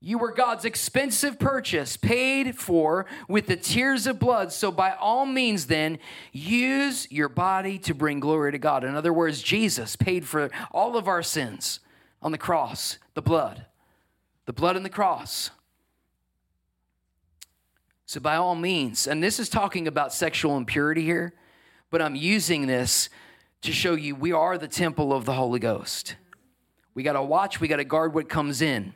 You 0.00 0.18
were 0.18 0.30
God's 0.30 0.64
expensive 0.64 1.40
purchase, 1.40 1.96
paid 1.96 2.56
for 2.56 3.06
with 3.28 3.46
the 3.46 3.56
tears 3.56 4.06
of 4.06 4.20
blood. 4.20 4.52
So, 4.52 4.70
by 4.70 4.92
all 4.92 5.26
means, 5.26 5.66
then, 5.66 5.98
use 6.32 7.10
your 7.10 7.28
body 7.28 7.78
to 7.80 7.94
bring 7.94 8.20
glory 8.20 8.52
to 8.52 8.58
God. 8.58 8.84
In 8.84 8.94
other 8.94 9.12
words, 9.12 9.42
Jesus 9.42 9.96
paid 9.96 10.24
for 10.24 10.50
all 10.70 10.96
of 10.96 11.08
our 11.08 11.22
sins 11.22 11.80
on 12.22 12.30
the 12.30 12.38
cross, 12.38 12.98
the 13.14 13.22
blood, 13.22 13.66
the 14.46 14.52
blood 14.52 14.76
in 14.76 14.84
the 14.84 14.88
cross. 14.88 15.50
So, 18.06 18.20
by 18.20 18.36
all 18.36 18.54
means, 18.54 19.08
and 19.08 19.20
this 19.20 19.40
is 19.40 19.48
talking 19.48 19.88
about 19.88 20.14
sexual 20.14 20.56
impurity 20.56 21.02
here, 21.02 21.34
but 21.90 22.00
I'm 22.00 22.14
using 22.14 22.68
this 22.68 23.08
to 23.62 23.72
show 23.72 23.94
you 23.94 24.14
we 24.14 24.30
are 24.30 24.56
the 24.56 24.68
temple 24.68 25.12
of 25.12 25.24
the 25.24 25.32
Holy 25.32 25.58
Ghost. 25.58 26.14
We 26.94 27.02
got 27.02 27.14
to 27.14 27.22
watch, 27.22 27.60
we 27.60 27.66
got 27.66 27.76
to 27.76 27.84
guard 27.84 28.14
what 28.14 28.28
comes 28.28 28.62
in. 28.62 28.94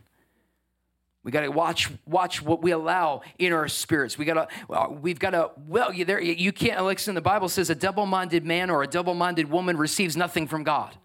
We 1.25 1.31
got 1.31 1.43
to 1.43 1.49
watch 1.49 1.89
watch 2.05 2.43
what 2.43 2.63
we 2.63 2.73
allow 2.73 3.23
in 3.39 3.53
our 3.53 3.69
spirits. 3.69 4.19
We 4.19 4.25
got 4.25 4.35
to 4.35 4.73
uh, 4.73 4.89
we've 4.91 5.21
got 5.21 5.31
to 5.31 5.53
well 5.69 5.93
you 5.93 6.05
there 6.05 6.21
you 6.21 6.53
can't 6.53 6.85
listen 6.85 7.15
the 7.15 7.21
Bible 7.21 7.49
says 7.49 7.71
a 7.71 7.75
double-minded 7.75 8.45
man 8.45 8.71
or 8.71 8.83
a 8.83 8.89
double-minded 8.89 9.51
woman 9.51 9.77
receives 9.77 10.17
nothing 10.17 10.49
from 10.49 10.65
God. 10.65 10.97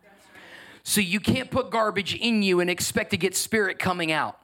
So 0.81 1.01
you 1.01 1.19
can't 1.19 1.51
put 1.51 1.69
garbage 1.69 2.15
in 2.15 2.41
you 2.41 2.62
and 2.62 2.69
expect 2.69 3.12
to 3.12 3.17
get 3.17 3.36
spirit 3.36 3.77
coming 3.77 4.12
out. 4.12 4.39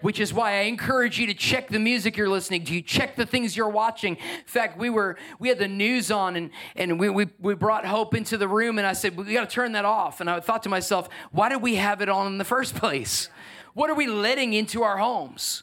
Which 0.00 0.18
is 0.18 0.32
why 0.32 0.52
I 0.52 0.60
encourage 0.62 1.18
you 1.18 1.26
to 1.26 1.34
check 1.34 1.68
the 1.68 1.78
music 1.78 2.16
you're 2.16 2.28
listening 2.28 2.64
to, 2.64 2.74
You 2.74 2.80
check 2.80 3.16
the 3.16 3.26
things 3.26 3.56
you're 3.56 3.68
watching. 3.68 4.16
In 4.16 4.44
fact, 4.46 4.78
we 4.78 4.88
were 4.88 5.16
we 5.38 5.48
had 5.48 5.58
the 5.58 5.68
news 5.68 6.10
on 6.10 6.36
and 6.36 6.50
and 6.74 6.98
we 6.98 7.10
we, 7.10 7.26
we 7.38 7.54
brought 7.54 7.84
hope 7.84 8.14
into 8.14 8.38
the 8.38 8.48
room 8.48 8.78
and 8.78 8.86
I 8.86 8.94
said 8.94 9.16
we 9.16 9.32
got 9.32 9.48
to 9.48 9.54
turn 9.54 9.72
that 9.72 9.84
off. 9.84 10.20
And 10.20 10.30
I 10.30 10.40
thought 10.40 10.62
to 10.62 10.68
myself, 10.68 11.08
why 11.32 11.48
did 11.50 11.60
we 11.60 11.74
have 11.76 12.00
it 12.00 12.08
on 12.08 12.26
in 12.28 12.38
the 12.38 12.44
first 12.44 12.74
place? 12.74 13.28
What 13.74 13.90
are 13.90 13.94
we 13.94 14.06
letting 14.06 14.54
into 14.54 14.82
our 14.82 14.96
homes? 14.96 15.62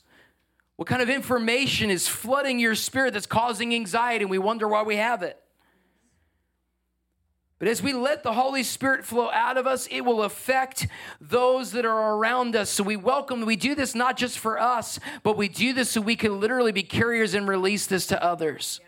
What 0.77 0.87
kind 0.87 1.01
of 1.01 1.09
information 1.09 1.89
is 1.89 2.07
flooding 2.07 2.59
your 2.59 2.75
spirit 2.75 3.13
that's 3.13 3.25
causing 3.25 3.73
anxiety 3.73 4.23
and 4.23 4.29
we 4.29 4.37
wonder 4.37 4.67
why 4.67 4.83
we 4.83 4.97
have 4.97 5.23
it? 5.23 5.41
But 7.59 7.67
as 7.67 7.81
we 7.81 7.91
let 7.93 8.21
the 8.21 8.33
Holy 8.33 8.61
Spirit 8.61 9.03
flow 9.03 9.31
out 9.31 9.57
of 9.57 9.65
us, 9.65 9.87
it 9.89 10.01
will 10.01 10.21
affect 10.21 10.87
those 11.19 11.71
that 11.71 11.85
are 11.85 12.15
around 12.15 12.55
us. 12.55 12.69
So 12.69 12.83
we 12.83 12.95
welcome, 12.95 13.41
we 13.45 13.55
do 13.55 13.73
this 13.73 13.95
not 13.95 14.15
just 14.15 14.37
for 14.37 14.59
us, 14.59 14.99
but 15.23 15.37
we 15.37 15.47
do 15.47 15.73
this 15.73 15.89
so 15.89 16.01
we 16.01 16.15
can 16.15 16.39
literally 16.39 16.71
be 16.71 16.83
carriers 16.83 17.33
and 17.33 17.47
release 17.47 17.87
this 17.87 18.05
to 18.07 18.23
others. 18.23 18.79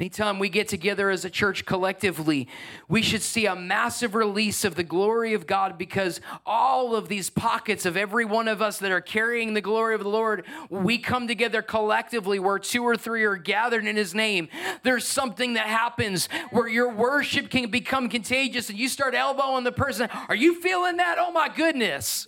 Anytime 0.00 0.38
we 0.38 0.48
get 0.48 0.66
together 0.66 1.10
as 1.10 1.26
a 1.26 1.30
church 1.30 1.66
collectively, 1.66 2.48
we 2.88 3.02
should 3.02 3.20
see 3.20 3.44
a 3.44 3.54
massive 3.54 4.14
release 4.14 4.64
of 4.64 4.74
the 4.74 4.82
glory 4.82 5.34
of 5.34 5.46
God 5.46 5.76
because 5.76 6.22
all 6.46 6.96
of 6.96 7.08
these 7.08 7.28
pockets 7.28 7.84
of 7.84 7.98
every 7.98 8.24
one 8.24 8.48
of 8.48 8.62
us 8.62 8.78
that 8.78 8.92
are 8.92 9.02
carrying 9.02 9.52
the 9.52 9.60
glory 9.60 9.94
of 9.94 10.02
the 10.02 10.08
Lord, 10.08 10.46
we 10.70 10.96
come 10.96 11.28
together 11.28 11.60
collectively 11.60 12.38
where 12.38 12.58
two 12.58 12.82
or 12.82 12.96
three 12.96 13.24
are 13.24 13.36
gathered 13.36 13.86
in 13.86 13.94
His 13.94 14.14
name. 14.14 14.48
There's 14.84 15.06
something 15.06 15.52
that 15.52 15.66
happens 15.66 16.30
where 16.50 16.66
your 16.66 16.90
worship 16.90 17.50
can 17.50 17.70
become 17.70 18.08
contagious 18.08 18.70
and 18.70 18.78
you 18.78 18.88
start 18.88 19.14
elbowing 19.14 19.64
the 19.64 19.70
person. 19.70 20.08
Are 20.30 20.34
you 20.34 20.62
feeling 20.62 20.96
that? 20.96 21.18
Oh 21.18 21.30
my 21.30 21.50
goodness. 21.54 22.26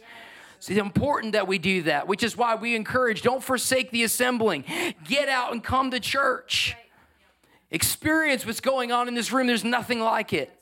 It's 0.58 0.68
important 0.68 1.32
that 1.32 1.48
we 1.48 1.56
do 1.56 1.84
that, 1.84 2.06
which 2.06 2.22
is 2.22 2.36
why 2.36 2.54
we 2.54 2.76
encourage 2.76 3.22
don't 3.22 3.42
forsake 3.42 3.90
the 3.92 4.02
assembling. 4.02 4.64
Get 5.08 5.30
out 5.30 5.52
and 5.52 5.64
come 5.64 5.90
to 5.92 6.00
church 6.00 6.76
experience 7.72 8.46
what's 8.46 8.60
going 8.60 8.92
on 8.92 9.08
in 9.08 9.14
this 9.14 9.32
room. 9.32 9.48
There's 9.48 9.64
nothing 9.64 9.98
like 9.98 10.32
it. 10.32 10.52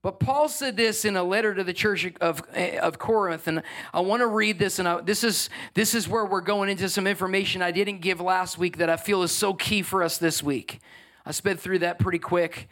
But 0.00 0.20
Paul 0.20 0.48
said 0.48 0.76
this 0.76 1.04
in 1.04 1.16
a 1.16 1.24
letter 1.24 1.52
to 1.54 1.64
the 1.64 1.72
church 1.72 2.06
of, 2.20 2.40
of 2.80 2.98
Corinth, 3.00 3.48
and 3.48 3.62
I 3.92 4.00
want 4.00 4.20
to 4.20 4.28
read 4.28 4.58
this. 4.58 4.78
And 4.78 4.86
I, 4.86 5.00
this 5.00 5.24
is 5.24 5.50
this 5.74 5.92
is 5.92 6.08
where 6.08 6.24
we're 6.24 6.40
going 6.40 6.70
into 6.70 6.88
some 6.88 7.08
information 7.08 7.62
I 7.62 7.72
didn't 7.72 8.00
give 8.00 8.20
last 8.20 8.58
week 8.58 8.78
that 8.78 8.88
I 8.88 8.96
feel 8.96 9.24
is 9.24 9.32
so 9.32 9.54
key 9.54 9.82
for 9.82 10.04
us 10.04 10.16
this 10.16 10.40
week. 10.40 10.78
I 11.26 11.32
sped 11.32 11.58
through 11.58 11.80
that 11.80 11.98
pretty 11.98 12.20
quick, 12.20 12.68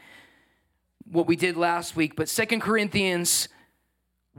what 1.11 1.27
we 1.27 1.35
did 1.35 1.57
last 1.57 1.97
week. 1.97 2.15
But 2.15 2.29
Second 2.29 2.61
Corinthians 2.61 3.49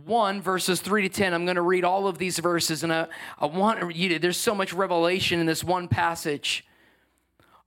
1 0.06 0.42
verses 0.44 0.80
3 0.80 1.02
to 1.02 1.10
10 1.10 1.34
i'm 1.34 1.44
going 1.46 1.56
to 1.56 1.62
read 1.64 1.84
all 1.84 2.08
of 2.08 2.20
these 2.20 2.38
verses 2.38 2.84
and 2.84 2.94
i, 2.94 3.08
I 3.40 3.48
want 3.48 3.96
you 3.96 4.10
to 4.10 4.20
there's 4.20 4.38
so 4.38 4.54
much 4.54 4.72
revelation 4.72 5.40
in 5.40 5.48
this 5.48 5.64
one 5.64 5.88
passage 5.88 6.67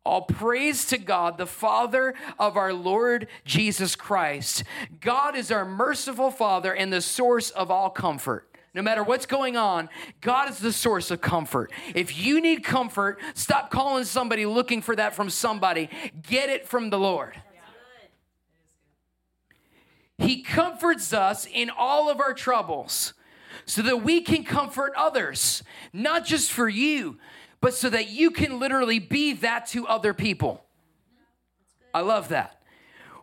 all 0.04 0.22
praise 0.22 0.86
to 0.86 0.98
God, 0.98 1.36
the 1.36 1.46
Father 1.46 2.14
of 2.38 2.56
our 2.56 2.72
Lord 2.72 3.28
Jesus 3.44 3.94
Christ. 3.96 4.64
God 5.00 5.36
is 5.36 5.50
our 5.50 5.64
merciful 5.64 6.30
Father 6.30 6.74
and 6.74 6.92
the 6.92 7.02
source 7.02 7.50
of 7.50 7.70
all 7.70 7.90
comfort. 7.90 8.46
No 8.72 8.82
matter 8.82 9.02
what's 9.02 9.26
going 9.26 9.56
on, 9.56 9.88
God 10.20 10.48
is 10.48 10.58
the 10.58 10.72
source 10.72 11.10
of 11.10 11.20
comfort. 11.20 11.72
If 11.94 12.16
you 12.18 12.40
need 12.40 12.62
comfort, 12.62 13.20
stop 13.34 13.70
calling 13.70 14.04
somebody 14.04 14.46
looking 14.46 14.80
for 14.80 14.94
that 14.94 15.14
from 15.14 15.28
somebody. 15.28 15.90
Get 16.22 16.48
it 16.48 16.68
from 16.68 16.90
the 16.90 16.98
Lord. 16.98 17.34
He 20.18 20.42
comforts 20.42 21.12
us 21.12 21.46
in 21.50 21.70
all 21.70 22.10
of 22.10 22.20
our 22.20 22.34
troubles 22.34 23.14
so 23.64 23.82
that 23.82 23.98
we 23.98 24.20
can 24.20 24.44
comfort 24.44 24.92
others, 24.96 25.62
not 25.92 26.24
just 26.24 26.52
for 26.52 26.68
you, 26.68 27.18
but 27.60 27.74
so 27.74 27.90
that 27.90 28.08
you 28.08 28.30
can 28.30 28.58
literally 28.58 28.98
be 28.98 29.34
that 29.34 29.66
to 29.68 29.86
other 29.86 30.14
people. 30.14 30.64
I 31.92 32.00
love 32.00 32.28
that. 32.28 32.62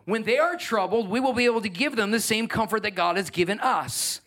When 0.06 0.24
they 0.24 0.38
are 0.38 0.56
troubled, 0.56 1.10
we 1.10 1.20
will 1.20 1.34
be 1.34 1.46
able 1.46 1.62
to 1.62 1.70
give 1.70 1.96
them 1.96 2.12
the 2.12 2.20
same 2.20 2.48
comfort 2.48 2.84
that 2.84 2.91
God 2.91 3.17
has 3.17 3.29
given 3.29 3.60
us. 3.60 4.22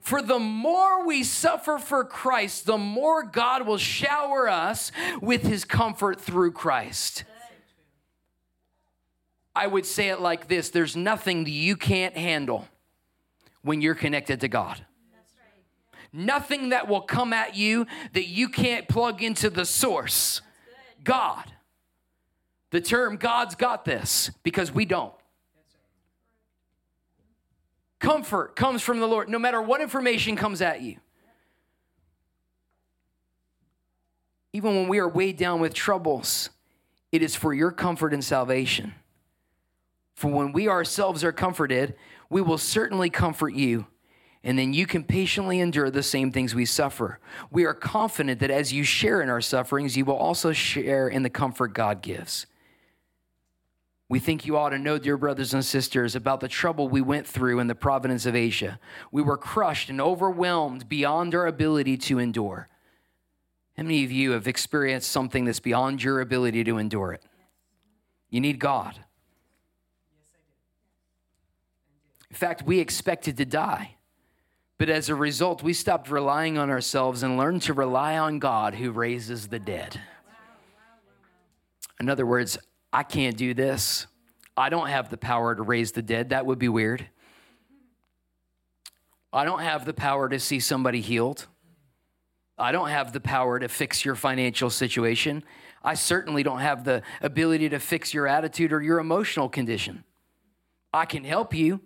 For 0.00 0.22
the 0.22 0.38
more 0.38 1.06
we 1.06 1.22
suffer 1.22 1.78
for 1.78 2.04
Christ, 2.04 2.64
the 2.64 2.78
more 2.78 3.22
God 3.22 3.66
will 3.66 3.76
shower 3.76 4.48
us 4.48 4.92
with 5.20 5.42
his 5.42 5.64
comfort 5.64 6.20
through 6.20 6.52
Christ. 6.52 7.24
I 9.54 9.66
would 9.66 9.84
say 9.84 10.08
it 10.08 10.20
like 10.20 10.48
this 10.48 10.70
there's 10.70 10.96
nothing 10.96 11.44
you 11.46 11.76
can't 11.76 12.16
handle 12.16 12.66
when 13.62 13.82
you're 13.82 13.94
connected 13.94 14.40
to 14.40 14.48
God 14.48 14.86
nothing 16.12 16.70
that 16.70 16.88
will 16.88 17.00
come 17.00 17.32
at 17.32 17.56
you 17.56 17.86
that 18.12 18.26
you 18.26 18.48
can't 18.48 18.88
plug 18.88 19.22
into 19.22 19.50
the 19.50 19.64
source 19.64 20.40
God. 21.02 21.44
The 22.70 22.80
term 22.80 23.16
God's 23.16 23.54
got 23.54 23.84
this 23.84 24.30
because 24.42 24.72
we 24.72 24.84
don't. 24.84 25.14
Comfort 27.98 28.56
comes 28.56 28.82
from 28.82 29.00
the 29.00 29.06
Lord 29.06 29.28
no 29.28 29.38
matter 29.38 29.60
what 29.60 29.80
information 29.80 30.36
comes 30.36 30.62
at 30.62 30.80
you. 30.80 30.96
Even 34.52 34.74
when 34.74 34.88
we 34.88 34.98
are 34.98 35.08
weighed 35.08 35.36
down 35.36 35.60
with 35.60 35.74
troubles, 35.74 36.50
it 37.12 37.22
is 37.22 37.36
for 37.36 37.52
your 37.52 37.70
comfort 37.70 38.12
and 38.12 38.24
salvation. 38.24 38.94
For 40.14 40.30
when 40.30 40.52
we 40.52 40.68
ourselves 40.68 41.22
are 41.22 41.32
comforted, 41.32 41.94
we 42.28 42.40
will 42.40 42.58
certainly 42.58 43.10
comfort 43.10 43.54
you 43.54 43.86
and 44.42 44.58
then 44.58 44.72
you 44.72 44.86
can 44.86 45.04
patiently 45.04 45.60
endure 45.60 45.90
the 45.90 46.02
same 46.02 46.32
things 46.32 46.54
we 46.54 46.64
suffer. 46.64 47.18
We 47.50 47.64
are 47.66 47.74
confident 47.74 48.40
that 48.40 48.50
as 48.50 48.72
you 48.72 48.84
share 48.84 49.20
in 49.20 49.28
our 49.28 49.42
sufferings, 49.42 49.96
you 49.96 50.04
will 50.04 50.16
also 50.16 50.52
share 50.52 51.08
in 51.08 51.22
the 51.22 51.30
comfort 51.30 51.74
God 51.74 52.00
gives. 52.00 52.46
We 54.08 54.18
think 54.18 54.44
you 54.44 54.56
ought 54.56 54.70
to 54.70 54.78
know, 54.78 54.98
dear 54.98 55.16
brothers 55.16 55.54
and 55.54 55.64
sisters, 55.64 56.16
about 56.16 56.40
the 56.40 56.48
trouble 56.48 56.88
we 56.88 57.00
went 57.00 57.28
through 57.28 57.60
in 57.60 57.68
the 57.68 57.74
province 57.74 58.26
of 58.26 58.34
Asia. 58.34 58.80
We 59.12 59.22
were 59.22 59.36
crushed 59.36 59.88
and 59.88 60.00
overwhelmed 60.00 60.88
beyond 60.88 61.34
our 61.34 61.46
ability 61.46 61.96
to 61.98 62.18
endure. 62.18 62.68
How 63.76 63.84
many 63.84 64.02
of 64.04 64.10
you 64.10 64.32
have 64.32 64.48
experienced 64.48 65.12
something 65.12 65.44
that's 65.44 65.60
beyond 65.60 66.02
your 66.02 66.20
ability 66.20 66.64
to 66.64 66.78
endure 66.78 67.12
it? 67.12 67.22
You 68.30 68.40
need 68.40 68.58
God. 68.58 68.98
In 72.30 72.36
fact, 72.36 72.62
we 72.62 72.80
expected 72.80 73.36
to 73.36 73.44
die. 73.44 73.96
But 74.80 74.88
as 74.88 75.10
a 75.10 75.14
result, 75.14 75.62
we 75.62 75.74
stopped 75.74 76.10
relying 76.10 76.56
on 76.56 76.70
ourselves 76.70 77.22
and 77.22 77.36
learned 77.36 77.60
to 77.62 77.74
rely 77.74 78.16
on 78.16 78.38
God 78.38 78.74
who 78.74 78.92
raises 78.92 79.48
the 79.48 79.58
dead. 79.58 80.00
In 82.00 82.08
other 82.08 82.24
words, 82.24 82.56
I 82.90 83.02
can't 83.02 83.36
do 83.36 83.52
this. 83.52 84.06
I 84.56 84.70
don't 84.70 84.88
have 84.88 85.10
the 85.10 85.18
power 85.18 85.54
to 85.54 85.60
raise 85.60 85.92
the 85.92 86.00
dead. 86.00 86.30
That 86.30 86.46
would 86.46 86.58
be 86.58 86.70
weird. 86.70 87.06
I 89.34 89.44
don't 89.44 89.60
have 89.60 89.84
the 89.84 89.92
power 89.92 90.30
to 90.30 90.40
see 90.40 90.60
somebody 90.60 91.02
healed. 91.02 91.46
I 92.56 92.72
don't 92.72 92.88
have 92.88 93.12
the 93.12 93.20
power 93.20 93.58
to 93.58 93.68
fix 93.68 94.02
your 94.02 94.14
financial 94.14 94.70
situation. 94.70 95.44
I 95.84 95.92
certainly 95.92 96.42
don't 96.42 96.60
have 96.60 96.84
the 96.84 97.02
ability 97.20 97.68
to 97.68 97.80
fix 97.80 98.14
your 98.14 98.26
attitude 98.26 98.72
or 98.72 98.80
your 98.80 98.98
emotional 98.98 99.50
condition. 99.50 100.04
I 100.90 101.04
can 101.04 101.24
help 101.24 101.52
you, 101.52 101.82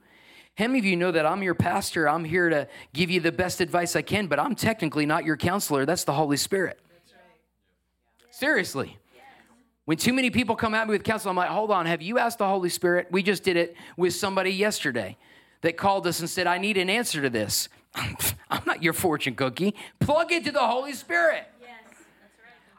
how 0.57 0.69
many 0.69 0.79
of 0.79 0.85
you 0.85 0.97
know 0.97 1.11
that 1.11 1.27
I'm 1.27 1.43
your 1.43 1.55
pastor? 1.55 2.09
I'm 2.09 2.25
here 2.25 2.49
to 2.49 2.69
give 2.93 3.11
you 3.11 3.21
the 3.21 3.33
best 3.33 3.61
advice 3.61 3.97
I 3.97 4.03
can, 4.03 4.29
but 4.29 4.39
I'm 4.39 4.55
technically 4.55 5.05
not 5.05 5.25
your 5.25 5.37
counselor. 5.37 5.85
That's 5.85 6.05
the 6.05 6.13
Holy 6.13 6.37
Spirit. 6.37 6.79
Seriously. 8.31 8.99
When 9.85 9.99
too 9.99 10.13
many 10.13 10.31
people 10.31 10.57
come 10.57 10.75
at 10.75 10.87
me 10.87 10.93
with 10.93 11.05
counsel, 11.05 11.31
I'm 11.31 11.37
like, 11.37 11.51
hold 11.51 11.71
on, 11.71 11.87
have 11.87 12.01
you 12.01 12.19
asked 12.19 12.39
the 12.39 12.47
Holy 12.47 12.71
Spirit? 12.71 13.09
We 13.11 13.23
just 13.23 13.43
did 13.43 13.57
it 13.57 13.77
with 13.97 14.15
somebody 14.15 14.51
yesterday 14.51 15.17
that 15.61 15.77
called 15.77 16.07
us 16.07 16.21
and 16.21 16.31
said, 16.31 16.47
I 16.47 16.59
need 16.59 16.77
an 16.79 16.89
answer 16.89 17.21
to 17.21 17.29
this. 17.29 17.69
I'm 17.95 18.63
not 18.65 18.83
your 18.83 18.93
fortune 18.93 19.35
cookie. 19.35 19.75
Plug 20.01 20.33
into 20.33 20.53
the 20.53 20.61
Holy 20.61 20.93
Spirit. 20.95 21.47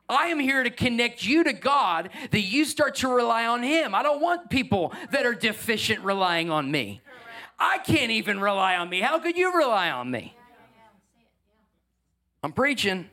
I 0.07 0.27
am 0.27 0.39
here 0.39 0.63
to 0.63 0.69
connect 0.69 1.25
you 1.25 1.43
to 1.43 1.53
God 1.53 2.09
that 2.29 2.41
you 2.41 2.63
start 2.63 2.95
to 2.95 3.07
rely 3.07 3.47
on 3.47 3.63
Him. 3.63 3.95
I 3.95 4.03
don't 4.03 4.21
want 4.21 4.49
people 4.49 4.93
that 5.11 5.25
are 5.25 5.33
deficient 5.33 6.03
relying 6.03 6.51
on 6.51 6.69
me. 6.69 7.01
I 7.57 7.77
can't 7.79 8.11
even 8.11 8.39
rely 8.39 8.75
on 8.75 8.89
me. 8.89 9.01
How 9.01 9.19
could 9.19 9.37
you 9.37 9.55
rely 9.55 9.89
on 9.89 10.11
me? 10.11 10.35
I'm 12.43 12.51
preaching. 12.51 13.09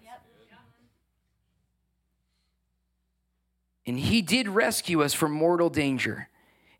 And 3.87 3.99
he 3.99 4.22
did 4.22 4.49
rescue 4.49 5.02
us 5.02 5.12
from 5.14 5.32
mortal 5.32 5.68
danger, 5.68 6.28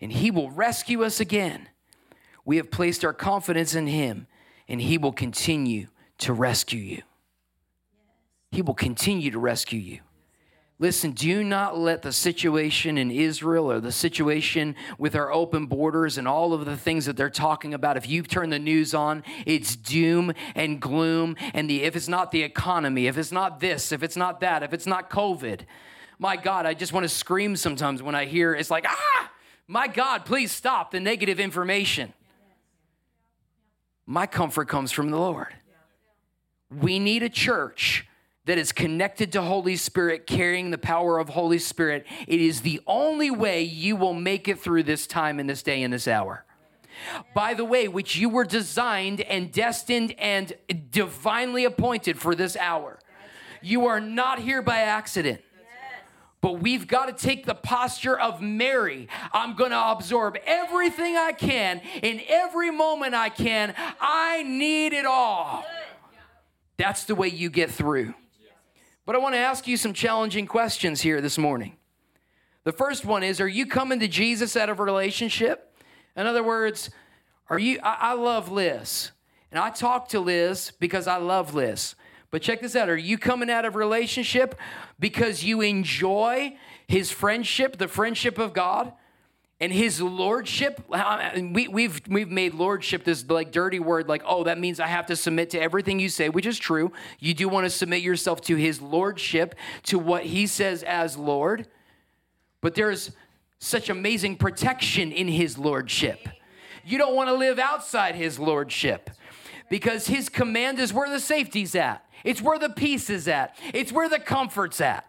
and 0.01 0.13
he 0.13 0.31
will 0.31 0.51
rescue 0.51 1.03
us 1.03 1.19
again. 1.19 1.69
We 2.45 2.59
have 2.59 2.71
placed 2.71 3.05
our 3.05 3.13
confidence 3.13 3.75
in 3.75 3.87
him, 3.87 4.27
and 4.69 4.81
he 4.81 4.99
will 4.99 5.13
continue 5.13 5.89
to 6.19 6.33
rescue 6.33 6.81
you. 6.81 7.03
He 8.51 8.63
will 8.63 8.75
continue 8.75 9.31
to 9.31 9.39
rescue 9.39 9.81
you. 9.81 10.01
Listen, 10.79 11.13
do 11.13 11.45
not 11.45 11.79
let 11.79 12.03
the 12.03 12.13
situation 12.13 12.99
in 12.99 13.11
Israel 13.11 13.71
or 13.71 13.79
the 13.79 13.93
situation 13.93 14.75
with 14.99 15.15
our 15.15 15.33
open 15.33 15.67
borders 15.67 16.19
and 16.19 16.27
all 16.27 16.53
of 16.53 16.65
the 16.65 16.77
things 16.77 17.07
that 17.07 17.17
they're 17.17 17.31
talking 17.31 17.73
about. 17.73 17.97
If 17.97 18.09
you 18.09 18.23
turn 18.23 18.51
the 18.51 18.59
news 18.59 18.93
on, 18.93 19.23
it's 19.47 19.77
doom 19.77 20.33
and 20.57 20.81
gloom. 20.81 21.37
And 21.55 21.71
the, 21.71 21.85
if 21.85 21.95
it's 21.95 22.09
not 22.09 22.33
the 22.33 22.43
economy, 22.43 23.07
if 23.07 23.17
it's 23.17 23.31
not 23.31 23.61
this, 23.61 23.93
if 23.93 24.03
it's 24.03 24.17
not 24.17 24.41
that, 24.41 24.65
if 24.65 24.73
it's 24.73 24.87
not 24.87 25.09
COVID, 25.09 25.61
my 26.19 26.37
God, 26.37 26.67
I 26.67 26.75
just 26.75 26.93
want 26.93 27.05
to 27.05 27.09
scream 27.09 27.55
sometimes 27.55 28.03
when 28.03 28.15
I 28.15 28.25
hear 28.25 28.55
it's 28.55 28.71
like, 28.71 28.87
ah, 28.89 29.31
my 29.69 29.87
God, 29.87 30.25
please 30.25 30.51
stop 30.51 30.91
the 30.91 31.01
negative 31.01 31.39
information. 31.39 32.13
My 34.05 34.27
comfort 34.27 34.69
comes 34.69 34.91
from 34.91 35.11
the 35.11 35.17
Lord. 35.17 35.55
We 36.71 36.99
need 36.99 37.23
a 37.23 37.29
church 37.29 38.07
that 38.45 38.59
is 38.59 38.73
connected 38.73 39.33
to 39.33 39.43
Holy 39.43 39.77
Spirit, 39.77 40.27
carrying 40.27 40.71
the 40.71 40.79
power 40.79 41.19
of 41.19 41.31
Holy 41.31 41.59
Spirit, 41.59 42.07
it 42.27 42.41
is 42.41 42.63
the 42.63 42.81
only 42.87 43.31
way 43.31 43.63
you 43.63 43.95
will 43.95 44.15
make 44.15 44.49
it 44.49 44.59
through 44.59 44.83
this 44.83 45.07
time 45.07 45.39
in 45.39 45.47
this 45.47 45.63
day 45.63 45.83
and 45.83 45.93
this 45.93 46.09
hour. 46.09 46.45
By 47.35 47.55
the 47.55 47.65
way, 47.65 47.89
which 47.89 48.17
you 48.17 48.29
were 48.29 48.45
designed 48.45 49.21
and 49.23 49.53
destined 49.53 50.15
and 50.19 50.53
divinely 50.91 51.65
appointed 51.65 52.19
for 52.19 52.35
this 52.35 52.57
hour. 52.57 52.99
You 53.63 53.87
are 53.87 54.01
not 54.01 54.41
here 54.41 54.61
by 54.61 54.79
accident. 54.79 55.41
But 56.41 56.59
we've 56.59 56.89
got 56.89 57.07
to 57.07 57.13
take 57.13 57.47
the 57.47 57.55
posture 57.55 58.19
of 58.19 58.43
Mary. 58.43 59.09
I'm 59.33 59.55
going 59.55 59.71
to 59.71 59.81
absorb 59.81 60.37
everything 60.45 61.17
I 61.17 61.31
can 61.31 61.81
in 62.03 62.21
every 62.29 62.73
moment 62.73 63.15
I 63.15 63.29
can. 63.29 63.75
I 64.01 64.43
need 64.43 64.93
it 64.93 65.07
all. 65.07 65.65
That's 66.77 67.05
the 67.05 67.15
way 67.15 67.29
you 67.29 67.49
get 67.49 67.71
through. 67.71 68.15
But 69.13 69.19
I 69.19 69.23
want 69.25 69.35
to 69.35 69.41
ask 69.41 69.67
you 69.67 69.77
some 69.77 69.93
challenging 69.93 70.47
questions 70.47 71.03
here 71.03 71.21
this 71.21 71.37
morning. 71.37 71.77
The 72.65 72.73
first 72.73 73.05
one 73.05 73.23
is 73.23 73.43
Are 73.43 73.47
you 73.47 73.67
coming 73.67 74.01
to 74.01 74.09
Jesus 74.09 74.57
out 74.57 74.71
of 74.71 74.81
a 74.81 74.83
relationship? 74.83 75.77
In 76.17 76.27
other 76.27 76.43
words, 76.43 76.89
are 77.51 77.59
you? 77.59 77.79
I, 77.83 77.99
I 78.01 78.13
love 78.15 78.51
Liz, 78.51 79.11
and 79.51 79.61
I 79.61 79.69
talk 79.69 80.09
to 80.09 80.21
Liz 80.21 80.73
because 80.81 81.07
I 81.07 81.19
love 81.19 81.53
Liz. 81.53 81.95
But 82.31 82.41
check 82.41 82.63
this 82.63 82.75
out. 82.75 82.89
Are 82.89 82.97
you 82.97 83.19
coming 83.19 83.51
out 83.51 83.67
of 83.67 83.77
relationship 83.77 84.55
because 84.99 85.45
you 85.45 85.61
enjoy 85.61 86.57
his 86.87 87.11
friendship, 87.11 87.77
the 87.77 87.89
friendship 87.89 88.39
of 88.39 88.55
God? 88.55 88.95
And 89.63 89.73
his 89.73 90.03
lordship, 90.03 90.83
we, 90.91 91.69
we've 91.69 92.01
we've 92.09 92.29
made 92.29 92.53
lordship 92.53 93.05
this 93.05 93.25
like 93.31 93.53
dirty 93.53 93.79
word, 93.79 94.09
like 94.09 94.25
oh 94.27 94.43
that 94.43 94.59
means 94.59 94.81
I 94.81 94.89
have 94.89 95.07
to 95.07 95.15
submit 95.15 95.51
to 95.51 95.63
everything 95.63 96.01
you 96.01 96.09
say, 96.09 96.29
which 96.29 96.47
is 96.47 96.59
true. 96.59 96.91
You 97.21 97.33
do 97.33 97.49
want 97.49 97.67
to 97.67 97.71
submit 97.71 98.03
yourself 98.03 98.41
to 98.41 98.57
his 98.57 98.83
lordship, 98.83 99.55
to 99.85 100.01
what 100.01 100.25
he 100.25 100.49
says 100.49 100.83
as 100.83 101.17
Lord. 101.17 101.69
But 102.61 102.75
there's 102.75 103.13
such 103.61 103.89
amazing 103.89 104.39
protection 104.39 105.13
in 105.13 105.29
his 105.29 105.57
lordship. 105.57 106.29
You 106.85 106.99
don't 106.99 107.15
want 107.15 107.29
to 107.29 107.35
live 107.35 107.61
outside 107.61 108.17
his 108.17 108.41
lordship 108.41 109.11
because 109.71 110.09
his 110.09 110.29
command 110.29 110.81
is 110.81 110.93
where 110.93 111.09
the 111.09 111.21
safety's 111.21 111.77
at. 111.77 112.05
It's 112.25 112.43
where 112.43 112.59
the 112.59 112.71
peace 112.71 113.09
is 113.09 113.29
at. 113.29 113.57
It's 113.73 113.93
where 113.93 114.09
the 114.09 114.19
comfort's 114.19 114.81
at. 114.81 115.07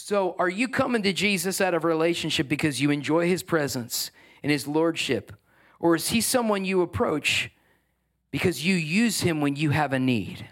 So, 0.00 0.36
are 0.38 0.48
you 0.48 0.68
coming 0.68 1.02
to 1.02 1.12
Jesus 1.12 1.60
out 1.60 1.74
of 1.74 1.82
relationship 1.82 2.48
because 2.48 2.80
you 2.80 2.92
enjoy 2.92 3.26
his 3.26 3.42
presence 3.42 4.12
and 4.44 4.52
his 4.52 4.68
lordship? 4.68 5.32
Or 5.80 5.96
is 5.96 6.10
he 6.10 6.20
someone 6.20 6.64
you 6.64 6.82
approach 6.82 7.50
because 8.30 8.64
you 8.64 8.76
use 8.76 9.22
him 9.22 9.40
when 9.40 9.56
you 9.56 9.70
have 9.70 9.92
a 9.92 9.98
need? 9.98 10.46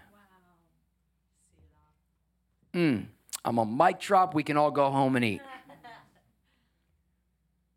Hmm. 2.75 3.03
I'm 3.45 3.59
a 3.59 3.65
mic 3.65 4.01
drop. 4.01 4.35
We 4.35 4.43
can 4.43 4.57
all 4.57 4.73
go 4.73 4.91
home 4.91 5.15
and 5.15 5.25
eat. 5.25 5.41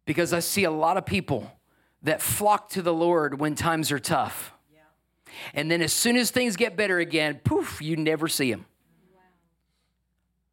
Because 0.06 0.34
I 0.34 0.40
see 0.40 0.64
a 0.64 0.72
lot 0.72 0.98
of 0.98 1.06
people 1.06 1.52
that 2.02 2.20
flock 2.20 2.70
to 2.70 2.82
the 2.82 2.94
Lord 2.94 3.40
when 3.40 3.54
times 3.54 3.92
are 3.92 4.00
tough. 4.00 4.52
And 5.54 5.70
then 5.70 5.84
as 5.84 5.94
soon 5.94 6.18
as 6.18 6.32
things 6.32 6.56
get 6.56 6.76
better 6.76 6.98
again, 6.98 7.42
poof, 7.44 7.80
you 7.80 7.96
never 7.96 8.28
see 8.28 8.50
them. 8.50 8.66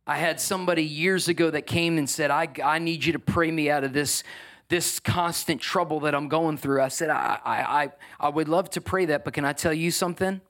I 0.06 0.18
had 0.18 0.40
somebody 0.40 0.84
years 0.84 1.28
ago 1.28 1.50
that 1.50 1.66
came 1.66 1.98
and 1.98 2.08
said, 2.08 2.30
I, 2.30 2.48
I 2.64 2.78
need 2.78 3.04
you 3.04 3.12
to 3.12 3.18
pray 3.18 3.50
me 3.50 3.70
out 3.70 3.82
of 3.82 3.92
this, 3.92 4.22
this 4.68 5.00
constant 5.00 5.60
trouble 5.60 6.00
that 6.00 6.14
I'm 6.14 6.28
going 6.28 6.58
through. 6.58 6.80
I 6.80 6.88
said, 6.88 7.10
I, 7.10 7.38
I, 7.44 7.82
I, 7.84 7.92
I 8.20 8.28
would 8.28 8.48
love 8.48 8.70
to 8.70 8.80
pray 8.80 9.06
that, 9.06 9.24
but 9.24 9.34
can 9.34 9.44
I 9.44 9.52
tell 9.52 9.72
you 9.72 9.90
something? 9.90 10.40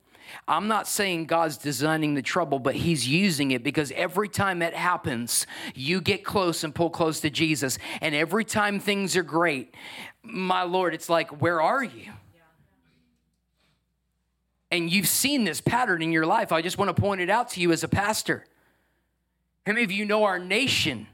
I'm 0.46 0.68
not 0.68 0.88
saying 0.88 1.26
God's 1.26 1.56
designing 1.56 2.14
the 2.14 2.22
trouble, 2.22 2.58
but 2.58 2.74
He's 2.74 3.08
using 3.08 3.52
it 3.52 3.62
because 3.62 3.92
every 3.92 4.28
time 4.28 4.60
it 4.60 4.74
happens, 4.74 5.46
you 5.74 6.00
get 6.00 6.24
close 6.24 6.64
and 6.64 6.74
pull 6.74 6.90
close 6.90 7.20
to 7.20 7.30
Jesus. 7.30 7.78
And 8.00 8.14
every 8.14 8.44
time 8.44 8.80
things 8.80 9.16
are 9.16 9.22
great, 9.22 9.74
my 10.22 10.64
Lord, 10.64 10.94
it's 10.94 11.08
like, 11.08 11.40
where 11.40 11.62
are 11.62 11.84
you? 11.84 12.12
and 14.70 14.90
you've 14.90 15.08
seen 15.08 15.44
this 15.44 15.60
pattern 15.60 16.02
in 16.02 16.12
your 16.12 16.26
life. 16.26 16.52
I 16.52 16.60
just 16.60 16.76
want 16.76 16.94
to 16.94 17.00
point 17.00 17.20
it 17.20 17.30
out 17.30 17.50
to 17.50 17.60
you 17.60 17.72
as 17.72 17.84
a 17.84 17.88
pastor. 17.88 18.44
How 19.66 19.72
many 19.72 19.82
of 19.82 19.90
you 19.90 20.04
know 20.04 20.22
our 20.24 20.38
nation? 20.38 21.08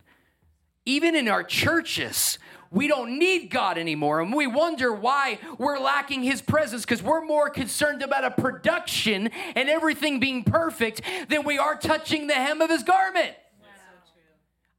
Even 0.84 1.16
in 1.16 1.26
our 1.26 1.42
churches, 1.42 2.38
we 2.70 2.86
don't 2.86 3.18
need 3.18 3.48
God 3.48 3.78
anymore. 3.78 4.20
And 4.20 4.34
we 4.34 4.46
wonder 4.46 4.92
why 4.92 5.38
we're 5.56 5.78
lacking 5.78 6.22
His 6.22 6.42
presence 6.42 6.82
because 6.82 7.02
we're 7.02 7.24
more 7.24 7.48
concerned 7.48 8.02
about 8.02 8.24
a 8.24 8.30
production 8.30 9.28
and 9.54 9.70
everything 9.70 10.20
being 10.20 10.44
perfect 10.44 11.00
than 11.30 11.44
we 11.44 11.56
are 11.56 11.76
touching 11.76 12.26
the 12.26 12.34
hem 12.34 12.60
of 12.60 12.68
His 12.68 12.82
garment. 12.82 13.34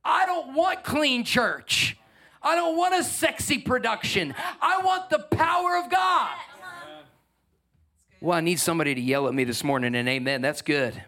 I 0.05 0.25
don't 0.27 0.53
want 0.53 0.83
clean 0.83 1.23
church. 1.23 1.97
I 2.43 2.55
don't 2.55 2.77
want 2.77 2.93
a 2.93 3.03
sexy 3.03 3.57
production. 3.57 4.35
I 4.61 4.81
want 4.83 5.09
the 5.09 5.19
power 5.19 5.77
of 5.77 5.89
God. 5.89 6.35
Well, 8.21 8.37
I 8.37 8.41
need 8.41 8.59
somebody 8.59 8.93
to 8.93 9.01
yell 9.01 9.27
at 9.27 9.33
me 9.33 9.45
this 9.45 9.63
morning 9.63 9.95
and 9.95 10.07
amen. 10.07 10.41
That's 10.41 10.61
good. 10.61 11.01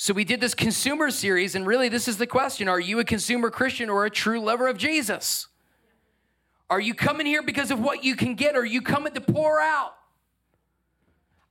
So, 0.00 0.14
we 0.14 0.22
did 0.22 0.40
this 0.40 0.54
consumer 0.54 1.10
series, 1.10 1.56
and 1.56 1.66
really, 1.66 1.88
this 1.88 2.06
is 2.06 2.18
the 2.18 2.26
question 2.26 2.68
Are 2.68 2.78
you 2.78 3.00
a 3.00 3.04
consumer 3.04 3.50
Christian 3.50 3.90
or 3.90 4.04
a 4.04 4.10
true 4.10 4.40
lover 4.40 4.68
of 4.68 4.78
Jesus? 4.78 5.48
Are 6.70 6.78
you 6.78 6.94
coming 6.94 7.26
here 7.26 7.42
because 7.42 7.72
of 7.72 7.80
what 7.80 8.04
you 8.04 8.14
can 8.14 8.36
get, 8.36 8.54
or 8.54 8.60
are 8.60 8.64
you 8.64 8.80
coming 8.80 9.12
to 9.14 9.20
pour 9.20 9.60
out? 9.60 9.94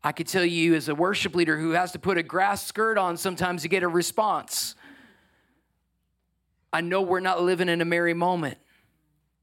I 0.01 0.13
could 0.13 0.27
tell 0.27 0.45
you, 0.45 0.75
as 0.75 0.87
a 0.87 0.95
worship 0.95 1.35
leader 1.35 1.59
who 1.59 1.71
has 1.71 1.91
to 1.91 1.99
put 1.99 2.17
a 2.17 2.23
grass 2.23 2.65
skirt 2.65 2.97
on 2.97 3.17
sometimes 3.17 3.63
to 3.63 3.67
get 3.67 3.83
a 3.83 3.87
response, 3.89 4.75
I 6.71 6.79
know 6.79 7.01
we're 7.01 7.19
not 7.19 7.43
living 7.43 7.67
in 7.67 7.81
a 7.81 7.85
Mary 7.85 8.13
moment. 8.13 8.59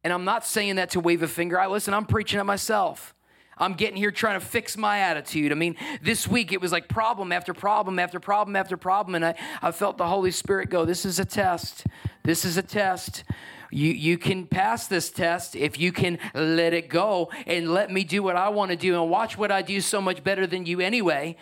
And 0.03 0.14
I'm 0.14 0.25
not 0.25 0.47
saying 0.47 0.77
that 0.77 0.88
to 0.90 1.01
wave 1.01 1.23
a 1.23 1.29
finger. 1.29 1.61
I 1.61 1.67
listen, 1.67 1.93
I'm 1.93 2.07
preaching 2.07 2.40
at 2.40 2.47
myself. 2.47 3.14
I'm 3.59 3.75
getting 3.75 3.97
here 3.97 4.11
trying 4.11 4.38
to 4.40 4.45
fix 4.45 4.77
my 4.77 5.01
attitude. 5.01 5.53
I 5.53 5.55
mean, 5.55 5.77
this 6.03 6.27
week 6.27 6.53
it 6.53 6.61
was 6.61 6.73
like 6.73 6.88
problem 6.88 7.33
after 7.33 7.55
problem 7.55 7.99
after 7.99 8.19
problem 8.19 8.57
after 8.57 8.77
problem. 8.77 9.14
And 9.14 9.25
I, 9.25 9.35
I 9.62 9.71
felt 9.71 9.99
the 9.99 10.07
Holy 10.07 10.31
Spirit 10.31 10.71
go, 10.71 10.85
This 10.85 11.05
is 11.05 11.19
a 11.19 11.25
test. 11.25 11.87
This 12.25 12.45
is 12.45 12.57
a 12.57 12.62
test. 12.62 13.25
You, 13.71 13.90
you 13.90 14.19
can 14.19 14.47
pass 14.47 14.87
this 14.87 15.11
test 15.11 15.57
if 15.57 15.79
you 15.79 15.90
can 15.90 16.19
let 16.33 16.73
it 16.75 16.88
go 16.88 17.31
and 17.47 17.73
let 17.73 17.90
me 17.90 18.05
do 18.05 18.23
what 18.23 18.37
I 18.37 18.49
want 18.49 18.71
to 18.71 18.77
do 18.77 19.01
and 19.01 19.11
watch 19.11 19.37
what 19.37 19.51
I 19.51 19.62
do 19.62 19.81
so 19.81 20.01
much 20.01 20.23
better 20.23 20.47
than 20.47 20.67
you 20.67 20.81
anyway. 20.81 21.37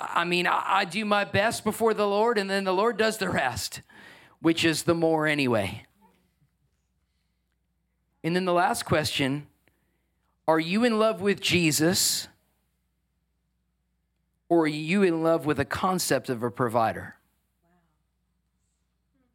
I 0.00 0.24
mean, 0.24 0.46
I, 0.46 0.62
I 0.66 0.84
do 0.84 1.04
my 1.04 1.24
best 1.24 1.62
before 1.62 1.94
the 1.94 2.06
Lord, 2.06 2.38
and 2.38 2.48
then 2.48 2.64
the 2.64 2.72
Lord 2.72 2.96
does 2.96 3.18
the 3.18 3.28
rest, 3.28 3.82
which 4.40 4.64
is 4.64 4.84
the 4.84 4.94
more 4.94 5.26
anyway. 5.26 5.84
And 8.24 8.34
then 8.34 8.44
the 8.44 8.52
last 8.52 8.84
question 8.84 9.46
are 10.50 10.58
you 10.58 10.82
in 10.82 10.98
love 10.98 11.20
with 11.20 11.40
Jesus 11.40 12.26
or 14.48 14.62
are 14.62 14.66
you 14.66 15.04
in 15.04 15.22
love 15.22 15.46
with 15.46 15.60
a 15.60 15.64
concept 15.64 16.28
of 16.28 16.42
a 16.42 16.50
provider? 16.50 17.14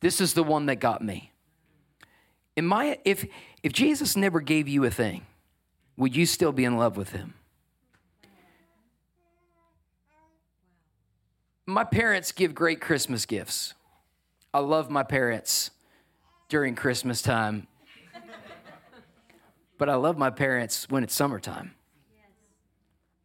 This 0.02 0.20
is 0.20 0.34
the 0.34 0.44
one 0.44 0.66
that 0.66 0.76
got 0.76 1.02
me. 1.02 1.32
In 2.58 2.66
my, 2.66 3.00
if, 3.06 3.26
if 3.64 3.72
Jesus 3.72 4.18
never 4.18 4.42
gave 4.42 4.68
you 4.68 4.84
a 4.84 4.92
thing, 4.92 5.26
would 5.96 6.18
you 6.18 6.26
still 6.26 6.52
be 6.52 6.66
in 6.66 6.76
love 6.76 6.98
with 6.98 7.12
him? 7.12 7.34
My 11.66 11.86
parents 11.86 12.34
give 12.34 12.54
great 12.54 12.82
Christmas 12.82 13.26
gifts. 13.26 13.74
I 14.54 14.60
love 14.60 14.90
my 14.90 15.04
parents 15.04 15.72
during 16.50 16.76
Christmas 16.76 17.22
time 17.22 17.68
but 19.78 19.90
I 19.90 19.96
love 19.96 20.18
my 20.18 20.30
parents 20.30 20.88
when 20.90 21.04
it's 21.04 21.14
summertime. 21.14 21.76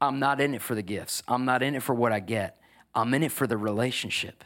I'm 0.00 0.18
not 0.18 0.40
in 0.40 0.54
it 0.54 0.62
for 0.62 0.74
the 0.74 0.82
gifts. 0.82 1.22
I'm 1.28 1.44
not 1.44 1.62
in 1.62 1.74
it 1.74 1.82
for 1.82 1.94
what 1.94 2.12
I 2.12 2.20
get. 2.20 2.58
I'm 2.94 3.12
in 3.14 3.22
it 3.22 3.32
for 3.32 3.46
the 3.46 3.56
relationship. 3.56 4.42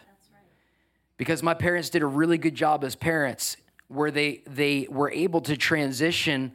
Because 1.17 1.43
my 1.43 1.55
parents 1.55 1.90
did 1.90 2.03
a 2.03 2.07
really 2.07 2.38
good 2.38 2.55
job 2.55 2.83
as 2.83 2.97
parents 2.97 3.57
where 3.88 4.11
they 4.11 4.43
they 4.47 4.88
were 4.90 5.11
able 5.11 5.40
to 5.43 5.57
transition 5.57 6.53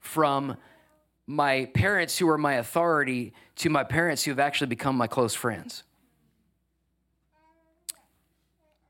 from 0.00 0.56
my 1.26 1.66
parents 1.74 2.16
who 2.16 2.28
are 2.30 2.38
my 2.38 2.54
authority 2.54 3.34
to 3.56 3.68
my 3.68 3.84
parents 3.84 4.24
who 4.24 4.30
have 4.30 4.38
actually 4.38 4.68
become 4.68 4.96
my 4.96 5.06
close 5.06 5.34
friends. 5.34 5.82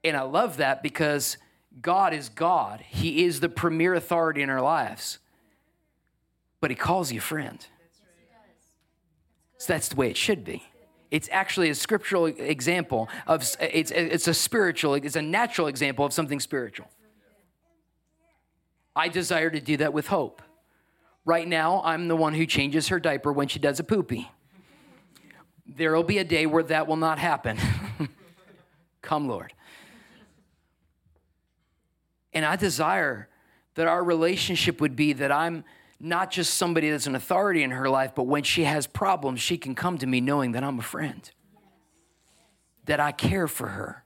And 0.05 0.17
I 0.17 0.23
love 0.23 0.59
that 0.59 0.83
because 0.83 1.37
God 1.83 2.15
is 2.15 2.29
God. 2.29 2.81
He 2.87 3.25
is 3.25 3.41
the 3.41 3.49
premier 3.49 3.95
authority 3.95 4.43
in 4.43 4.51
our 4.51 4.63
lives 4.63 5.19
but 6.61 6.71
he 6.71 6.77
calls 6.77 7.13
you 7.13 7.21
friend. 7.21 7.67
So 9.59 9.73
that's 9.73 9.89
the 9.89 9.97
way 9.97 10.11
it 10.11 10.17
should 10.17 10.45
be. 10.45 10.63
It's 11.11 11.29
actually 11.33 11.71
a 11.71 11.75
scriptural 11.75 12.27
example 12.27 13.09
of 13.27 13.43
it's 13.61 13.91
it's 13.91 14.29
a 14.29 14.35
spiritual, 14.35 14.95
it's 14.95 15.17
a 15.17 15.23
natural 15.23 15.67
example 15.67 16.05
of 16.05 16.13
something 16.13 16.39
spiritual. 16.39 16.89
I 18.95 19.09
desire 19.09 19.49
to 19.51 19.61
do 19.61 19.77
that 19.79 19.93
with 19.93 20.09
Hope. 20.09 20.43
Right 21.25 21.47
now, 21.47 21.83
I'm 21.85 22.09
the 22.09 22.17
one 22.17 22.35
who 22.35 22.47
changes 22.47 22.89
her 22.89 22.99
diaper 22.99 23.33
when 23.33 23.49
she 23.49 23.59
does 23.59 23.79
a 23.79 23.85
poopy. 23.85 24.31
There 25.67 25.95
will 25.95 26.03
be 26.03 26.19
a 26.19 26.25
day 26.25 26.47
where 26.47 26.63
that 26.65 26.87
will 26.87 26.97
not 26.97 27.19
happen. 27.19 27.59
Come, 29.03 29.29
Lord. 29.29 29.53
And 32.33 32.45
I 32.45 32.57
desire 32.57 33.29
that 33.75 33.87
our 33.87 34.03
relationship 34.03 34.81
would 34.81 34.97
be 34.97 35.13
that 35.15 35.31
I'm 35.31 35.65
not 36.01 36.31
just 36.31 36.55
somebody 36.55 36.91
that's 36.91 37.07
an 37.07 37.15
authority 37.15 37.63
in 37.63 37.71
her 37.73 37.89
life, 37.89 38.13
but 38.15 38.25
when 38.25 38.43
she 38.45 38.65
has 38.65 38.87
problems, 38.87 39.41
she 39.41 39.59
can 39.59 39.75
come 39.75 39.99
to 39.99 40.07
me 40.07 40.21
knowing 40.21 40.53
that 40.53 40.63
I'm 40.63 40.79
a 40.79 40.83
friend. 40.83 41.31
that 42.87 43.01
I 43.01 43.13
care 43.13 43.47
for 43.47 43.69
her. 43.69 44.03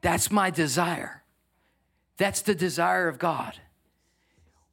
That's 0.00 0.30
my 0.30 0.50
desire. 0.50 1.24
That's 2.18 2.42
the 2.42 2.54
desire 2.54 3.08
of 3.08 3.18
God. 3.18 3.58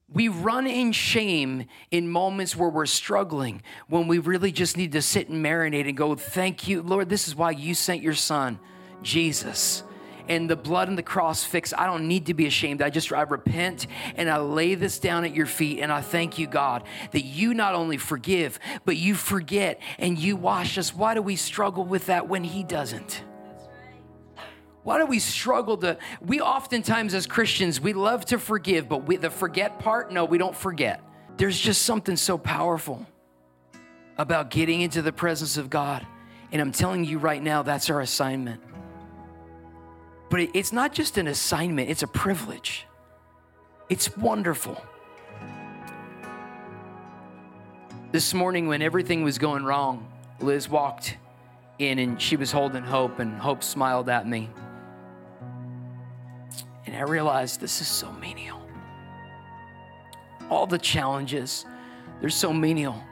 We 0.08 0.28
run 0.28 0.68
in 0.68 0.92
shame 0.92 1.66
in 1.90 2.10
moments 2.10 2.56
where 2.56 2.70
we're 2.70 2.86
struggling, 2.86 3.64
when 3.88 4.08
we 4.08 4.20
really 4.20 4.52
just 4.52 4.78
need 4.78 4.92
to 4.92 5.02
sit 5.02 5.30
and 5.30 5.44
marinate 5.44 5.88
and 5.88 5.98
go, 5.98 6.14
Thank 6.16 6.68
you, 6.68 6.84
Lord. 6.84 7.10
This 7.10 7.28
is 7.28 7.36
why 7.36 7.52
you 7.52 7.74
sent 7.74 8.04
your 8.04 8.14
son, 8.14 8.60
Jesus. 9.02 9.84
And 10.28 10.50
the 10.50 10.56
blood 10.56 10.88
and 10.88 10.98
the 10.98 11.04
cross 11.04 11.44
fix. 11.44 11.74
I 11.78 11.86
don't 11.86 12.08
need 12.08 12.28
to 12.28 12.34
be 12.34 12.46
ashamed. 12.46 12.82
I 12.82 12.90
just 12.90 13.12
I 13.12 13.22
repent 13.22 13.88
and 14.16 14.30
I 14.30 14.38
lay 14.38 14.76
this 14.76 15.00
down 15.00 15.26
at 15.26 15.36
your 15.36 15.46
feet 15.46 15.80
and 15.80 15.92
I 15.92 16.02
thank 16.02 16.40
you, 16.40 16.48
God, 16.48 16.84
that 17.12 17.24
you 17.24 17.54
not 17.54 17.76
only 17.76 17.98
forgive, 17.98 18.60
but 18.86 18.98
you 18.98 19.16
forget 19.16 19.80
and 19.98 20.18
you 20.18 20.36
wash 20.36 20.78
us. 20.78 20.94
Why 20.94 21.14
do 21.14 21.22
we 21.22 21.36
struggle 21.36 21.84
with 21.84 22.08
that 22.08 22.28
when 22.28 22.44
He 22.44 22.64
doesn't? 22.64 23.24
Why 24.84 24.98
do 24.98 25.06
we 25.06 25.20
struggle 25.20 25.78
to? 25.78 25.98
We 26.22 26.42
oftentimes, 26.42 27.14
as 27.14 27.28
Christians, 27.28 27.80
we 27.80 27.94
love 27.94 28.26
to 28.26 28.40
forgive, 28.40 28.90
but 28.90 29.06
we, 29.06 29.18
the 29.18 29.30
forget 29.30 29.80
part, 29.80 30.12
no, 30.12 30.26
we 30.26 30.38
don't 30.38 30.56
forget. 30.56 31.02
There's 31.38 31.60
just 31.60 31.84
something 31.84 32.16
so 32.16 32.38
powerful 32.38 33.06
about 34.18 34.50
getting 34.50 34.82
into 34.82 35.02
the 35.02 35.14
presence 35.14 35.58
of 35.58 35.70
God. 35.70 36.06
And 36.52 36.62
I'm 36.62 36.72
telling 36.72 37.06
you 37.06 37.18
right 37.18 37.42
now, 37.42 37.64
that's 37.64 37.90
our 37.90 38.02
assignment. 38.02 38.62
But 40.32 40.50
it's 40.54 40.72
not 40.72 40.94
just 40.94 41.18
an 41.18 41.28
assignment, 41.28 41.90
it's 41.90 42.04
a 42.04 42.08
privilege. 42.08 42.88
It's 43.90 44.16
wonderful. 44.16 44.82
This 48.14 48.34
morning, 48.34 48.70
when 48.70 48.82
everything 48.82 49.24
was 49.24 49.38
going 49.38 49.66
wrong, 49.66 50.10
Liz 50.40 50.70
walked 50.70 51.18
in 51.80 52.00
and 52.00 52.20
she 52.20 52.38
was 52.38 52.50
holding 52.50 52.82
Hope, 52.82 53.20
and 53.20 53.38
Hope 53.38 53.62
smiled 53.62 54.08
at 54.08 54.26
me. 54.26 54.50
And 56.86 56.96
I 56.96 57.02
realized 57.02 57.60
this 57.60 57.82
is 57.82 57.88
so 57.90 58.10
menial. 58.14 58.62
All 60.50 60.66
the 60.66 60.78
challenges, 60.78 61.66
they're 62.22 62.30
so 62.30 62.54
menial. 62.54 63.04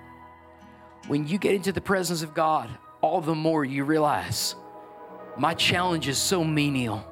When 1.07 1.27
you 1.27 1.37
get 1.37 1.53
into 1.53 1.73
the 1.73 1.81
presence 1.81 2.23
of 2.23 2.33
God, 2.33 2.69
all 3.01 3.19
the 3.19 3.35
more 3.35 3.65
you 3.65 3.83
realize 3.83 4.55
my 5.37 5.53
challenge 5.53 6.07
is 6.09 6.17
so 6.17 6.43
menial. 6.43 7.08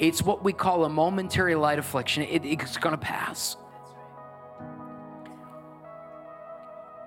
It's 0.00 0.22
what 0.22 0.42
we 0.42 0.54
call 0.54 0.86
a 0.86 0.88
momentary 0.88 1.54
light 1.54 1.78
affliction. 1.78 2.22
It, 2.22 2.44
it's 2.46 2.78
going 2.78 2.94
to 2.94 2.98
pass. 2.98 3.56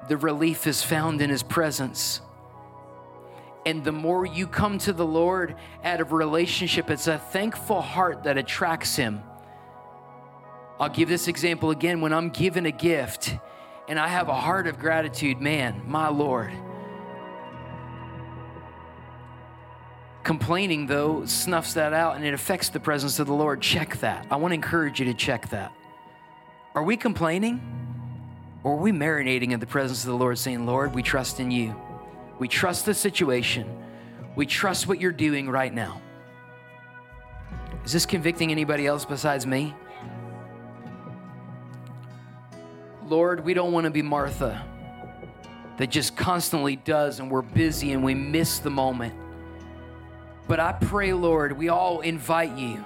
The 0.07 0.15
relief 0.15 0.67
is 0.67 0.83
found 0.83 1.19
in 1.19 1.31
His 1.31 1.41
presence. 1.41 2.21
And 3.65 3.83
the 3.83 3.91
more 3.91 4.27
you 4.27 4.45
come 4.45 4.77
to 4.79 4.93
the 4.93 5.05
Lord 5.05 5.55
out 5.83 6.01
of 6.01 6.11
relationship, 6.11 6.91
it's 6.91 7.07
a 7.07 7.17
thankful 7.17 7.81
heart 7.81 8.23
that 8.25 8.37
attracts 8.37 8.95
Him. 8.95 9.23
I'll 10.79 10.89
give 10.89 11.09
this 11.09 11.27
example 11.27 11.71
again. 11.71 11.99
When 11.99 12.13
I'm 12.13 12.29
given 12.29 12.67
a 12.67 12.71
gift 12.71 13.35
and 13.87 13.97
I 13.97 14.07
have 14.07 14.29
a 14.29 14.35
heart 14.35 14.67
of 14.67 14.77
gratitude, 14.77 15.41
man, 15.41 15.81
my 15.87 16.09
Lord. 16.09 16.51
Complaining, 20.23 20.87
though, 20.87 21.25
snuffs 21.25 21.73
that 21.73 21.91
out 21.91 22.15
and 22.15 22.25
it 22.25 22.33
affects 22.33 22.69
the 22.69 22.79
presence 22.79 23.19
of 23.19 23.27
the 23.27 23.33
Lord. 23.33 23.61
Check 23.61 23.99
that. 23.99 24.25
I 24.31 24.37
want 24.37 24.51
to 24.51 24.55
encourage 24.55 24.99
you 24.99 25.05
to 25.07 25.13
check 25.13 25.49
that. 25.49 25.73
Are 26.75 26.83
we 26.83 26.95
complaining? 26.95 27.61
Or 28.63 28.73
are 28.73 28.77
we 28.77 28.93
marinating 28.93 29.51
in 29.51 29.59
the 29.59 29.67
presence 29.67 30.05
of 30.05 30.11
the 30.11 30.15
Lord, 30.15 30.37
saying, 30.37 30.65
Lord, 30.65 30.95
we 30.95 31.03
trust 31.03 31.41
in 31.41 31.51
you? 31.51 31.75
We 32.39 32.47
trust 32.47 32.85
the 32.85 32.93
situation. 32.93 33.69
We 34.37 34.45
trust 34.45 34.87
what 34.87 35.01
you're 35.01 35.11
doing 35.11 35.49
right 35.49 35.73
now. 35.73 36.01
Is 37.83 37.91
this 37.91 38.05
convicting 38.05 38.49
anybody 38.49 38.87
else 38.87 39.03
besides 39.03 39.45
me? 39.45 39.75
Lord, 43.05 43.43
we 43.43 43.53
don't 43.53 43.73
want 43.73 43.83
to 43.83 43.91
be 43.91 44.01
Martha 44.01 44.65
that 45.77 45.87
just 45.87 46.15
constantly 46.15 46.77
does 46.77 47.19
and 47.19 47.29
we're 47.29 47.41
busy 47.41 47.91
and 47.91 48.03
we 48.03 48.13
miss 48.15 48.59
the 48.59 48.69
moment. 48.69 49.13
But 50.47 50.59
I 50.59 50.73
pray, 50.73 51.13
Lord, 51.13 51.57
we 51.57 51.69
all 51.69 52.01
invite 52.01 52.57
you 52.57 52.85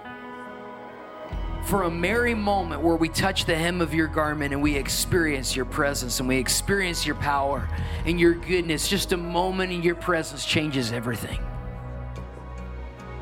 for 1.66 1.84
a 1.84 1.92
Mary 1.92 2.34
moment 2.34 2.82
where 2.82 2.96
we 2.96 3.10
touch 3.10 3.44
the 3.46 3.56
hem 3.56 3.82
of 3.82 3.94
your 3.94 4.08
garment 4.08 4.54
and 4.54 4.62
we 4.62 4.76
experience 4.76 5.54
your 5.54 5.66
presence 5.66 6.20
and 6.20 6.30
we 6.30 6.38
experience 6.38 7.06
your 7.06 7.16
power 7.16 7.68
and 8.06 8.20
your 8.20 8.36
goodness. 8.36 8.88
Just 8.88 9.12
a 9.12 9.18
moment 9.18 9.74
in 9.74 9.84
your 9.84 9.96
presence 9.96 10.46
changes 10.46 10.94
everything. 10.94 11.40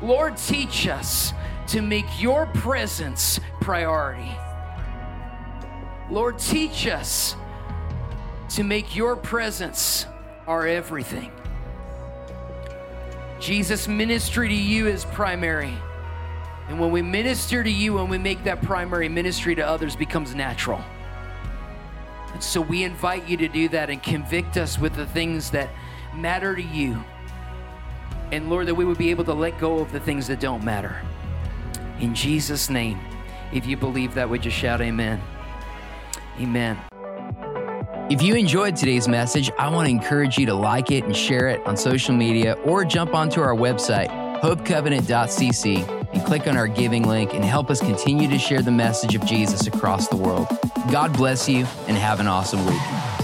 Lord, 0.00 0.36
teach 0.36 0.86
us 0.86 1.32
to 1.68 1.82
make 1.82 2.06
your 2.20 2.46
presence 2.46 3.40
priority. 3.60 4.30
Lord, 6.08 6.38
teach 6.38 6.86
us 6.86 7.34
to 8.50 8.62
make 8.62 8.94
your 8.94 9.16
presence 9.16 10.06
our 10.46 10.66
everything. 10.68 11.32
Jesus' 13.46 13.86
ministry 13.86 14.48
to 14.48 14.54
you 14.54 14.88
is 14.88 15.04
primary. 15.04 15.72
And 16.68 16.80
when 16.80 16.90
we 16.90 17.00
minister 17.00 17.62
to 17.62 17.70
you 17.70 17.98
and 17.98 18.10
we 18.10 18.18
make 18.18 18.42
that 18.42 18.60
primary 18.60 19.08
ministry 19.08 19.54
to 19.54 19.64
others 19.64 19.94
becomes 19.94 20.34
natural. 20.34 20.82
And 22.32 22.42
so 22.42 22.60
we 22.60 22.82
invite 22.82 23.28
you 23.28 23.36
to 23.36 23.46
do 23.46 23.68
that 23.68 23.88
and 23.88 24.02
convict 24.02 24.56
us 24.56 24.80
with 24.80 24.96
the 24.96 25.06
things 25.06 25.52
that 25.52 25.70
matter 26.12 26.56
to 26.56 26.62
you. 26.62 27.00
And 28.32 28.50
Lord, 28.50 28.66
that 28.66 28.74
we 28.74 28.84
would 28.84 28.98
be 28.98 29.10
able 29.10 29.24
to 29.26 29.34
let 29.34 29.60
go 29.60 29.78
of 29.78 29.92
the 29.92 30.00
things 30.00 30.26
that 30.26 30.40
don't 30.40 30.64
matter. 30.64 31.00
In 32.00 32.16
Jesus' 32.16 32.68
name, 32.68 32.98
if 33.52 33.64
you 33.64 33.76
believe 33.76 34.12
that, 34.14 34.28
would 34.28 34.44
you 34.44 34.50
shout 34.50 34.80
amen? 34.80 35.22
Amen. 36.40 36.76
If 38.08 38.22
you 38.22 38.36
enjoyed 38.36 38.76
today's 38.76 39.08
message, 39.08 39.50
I 39.58 39.68
want 39.68 39.88
to 39.88 39.90
encourage 39.90 40.38
you 40.38 40.46
to 40.46 40.54
like 40.54 40.92
it 40.92 41.02
and 41.02 41.16
share 41.16 41.48
it 41.48 41.60
on 41.66 41.76
social 41.76 42.14
media 42.14 42.52
or 42.64 42.84
jump 42.84 43.14
onto 43.14 43.40
our 43.40 43.54
website, 43.54 44.06
hopecovenant.cc 44.40 46.12
and 46.12 46.24
click 46.24 46.46
on 46.46 46.56
our 46.56 46.68
giving 46.68 47.08
link 47.08 47.34
and 47.34 47.44
help 47.44 47.68
us 47.68 47.80
continue 47.80 48.28
to 48.28 48.38
share 48.38 48.62
the 48.62 48.70
message 48.70 49.16
of 49.16 49.26
Jesus 49.26 49.66
across 49.66 50.06
the 50.06 50.16
world. 50.16 50.46
God 50.88 51.16
bless 51.16 51.48
you 51.48 51.66
and 51.88 51.96
have 51.96 52.20
an 52.20 52.28
awesome 52.28 52.64
week. 52.64 53.15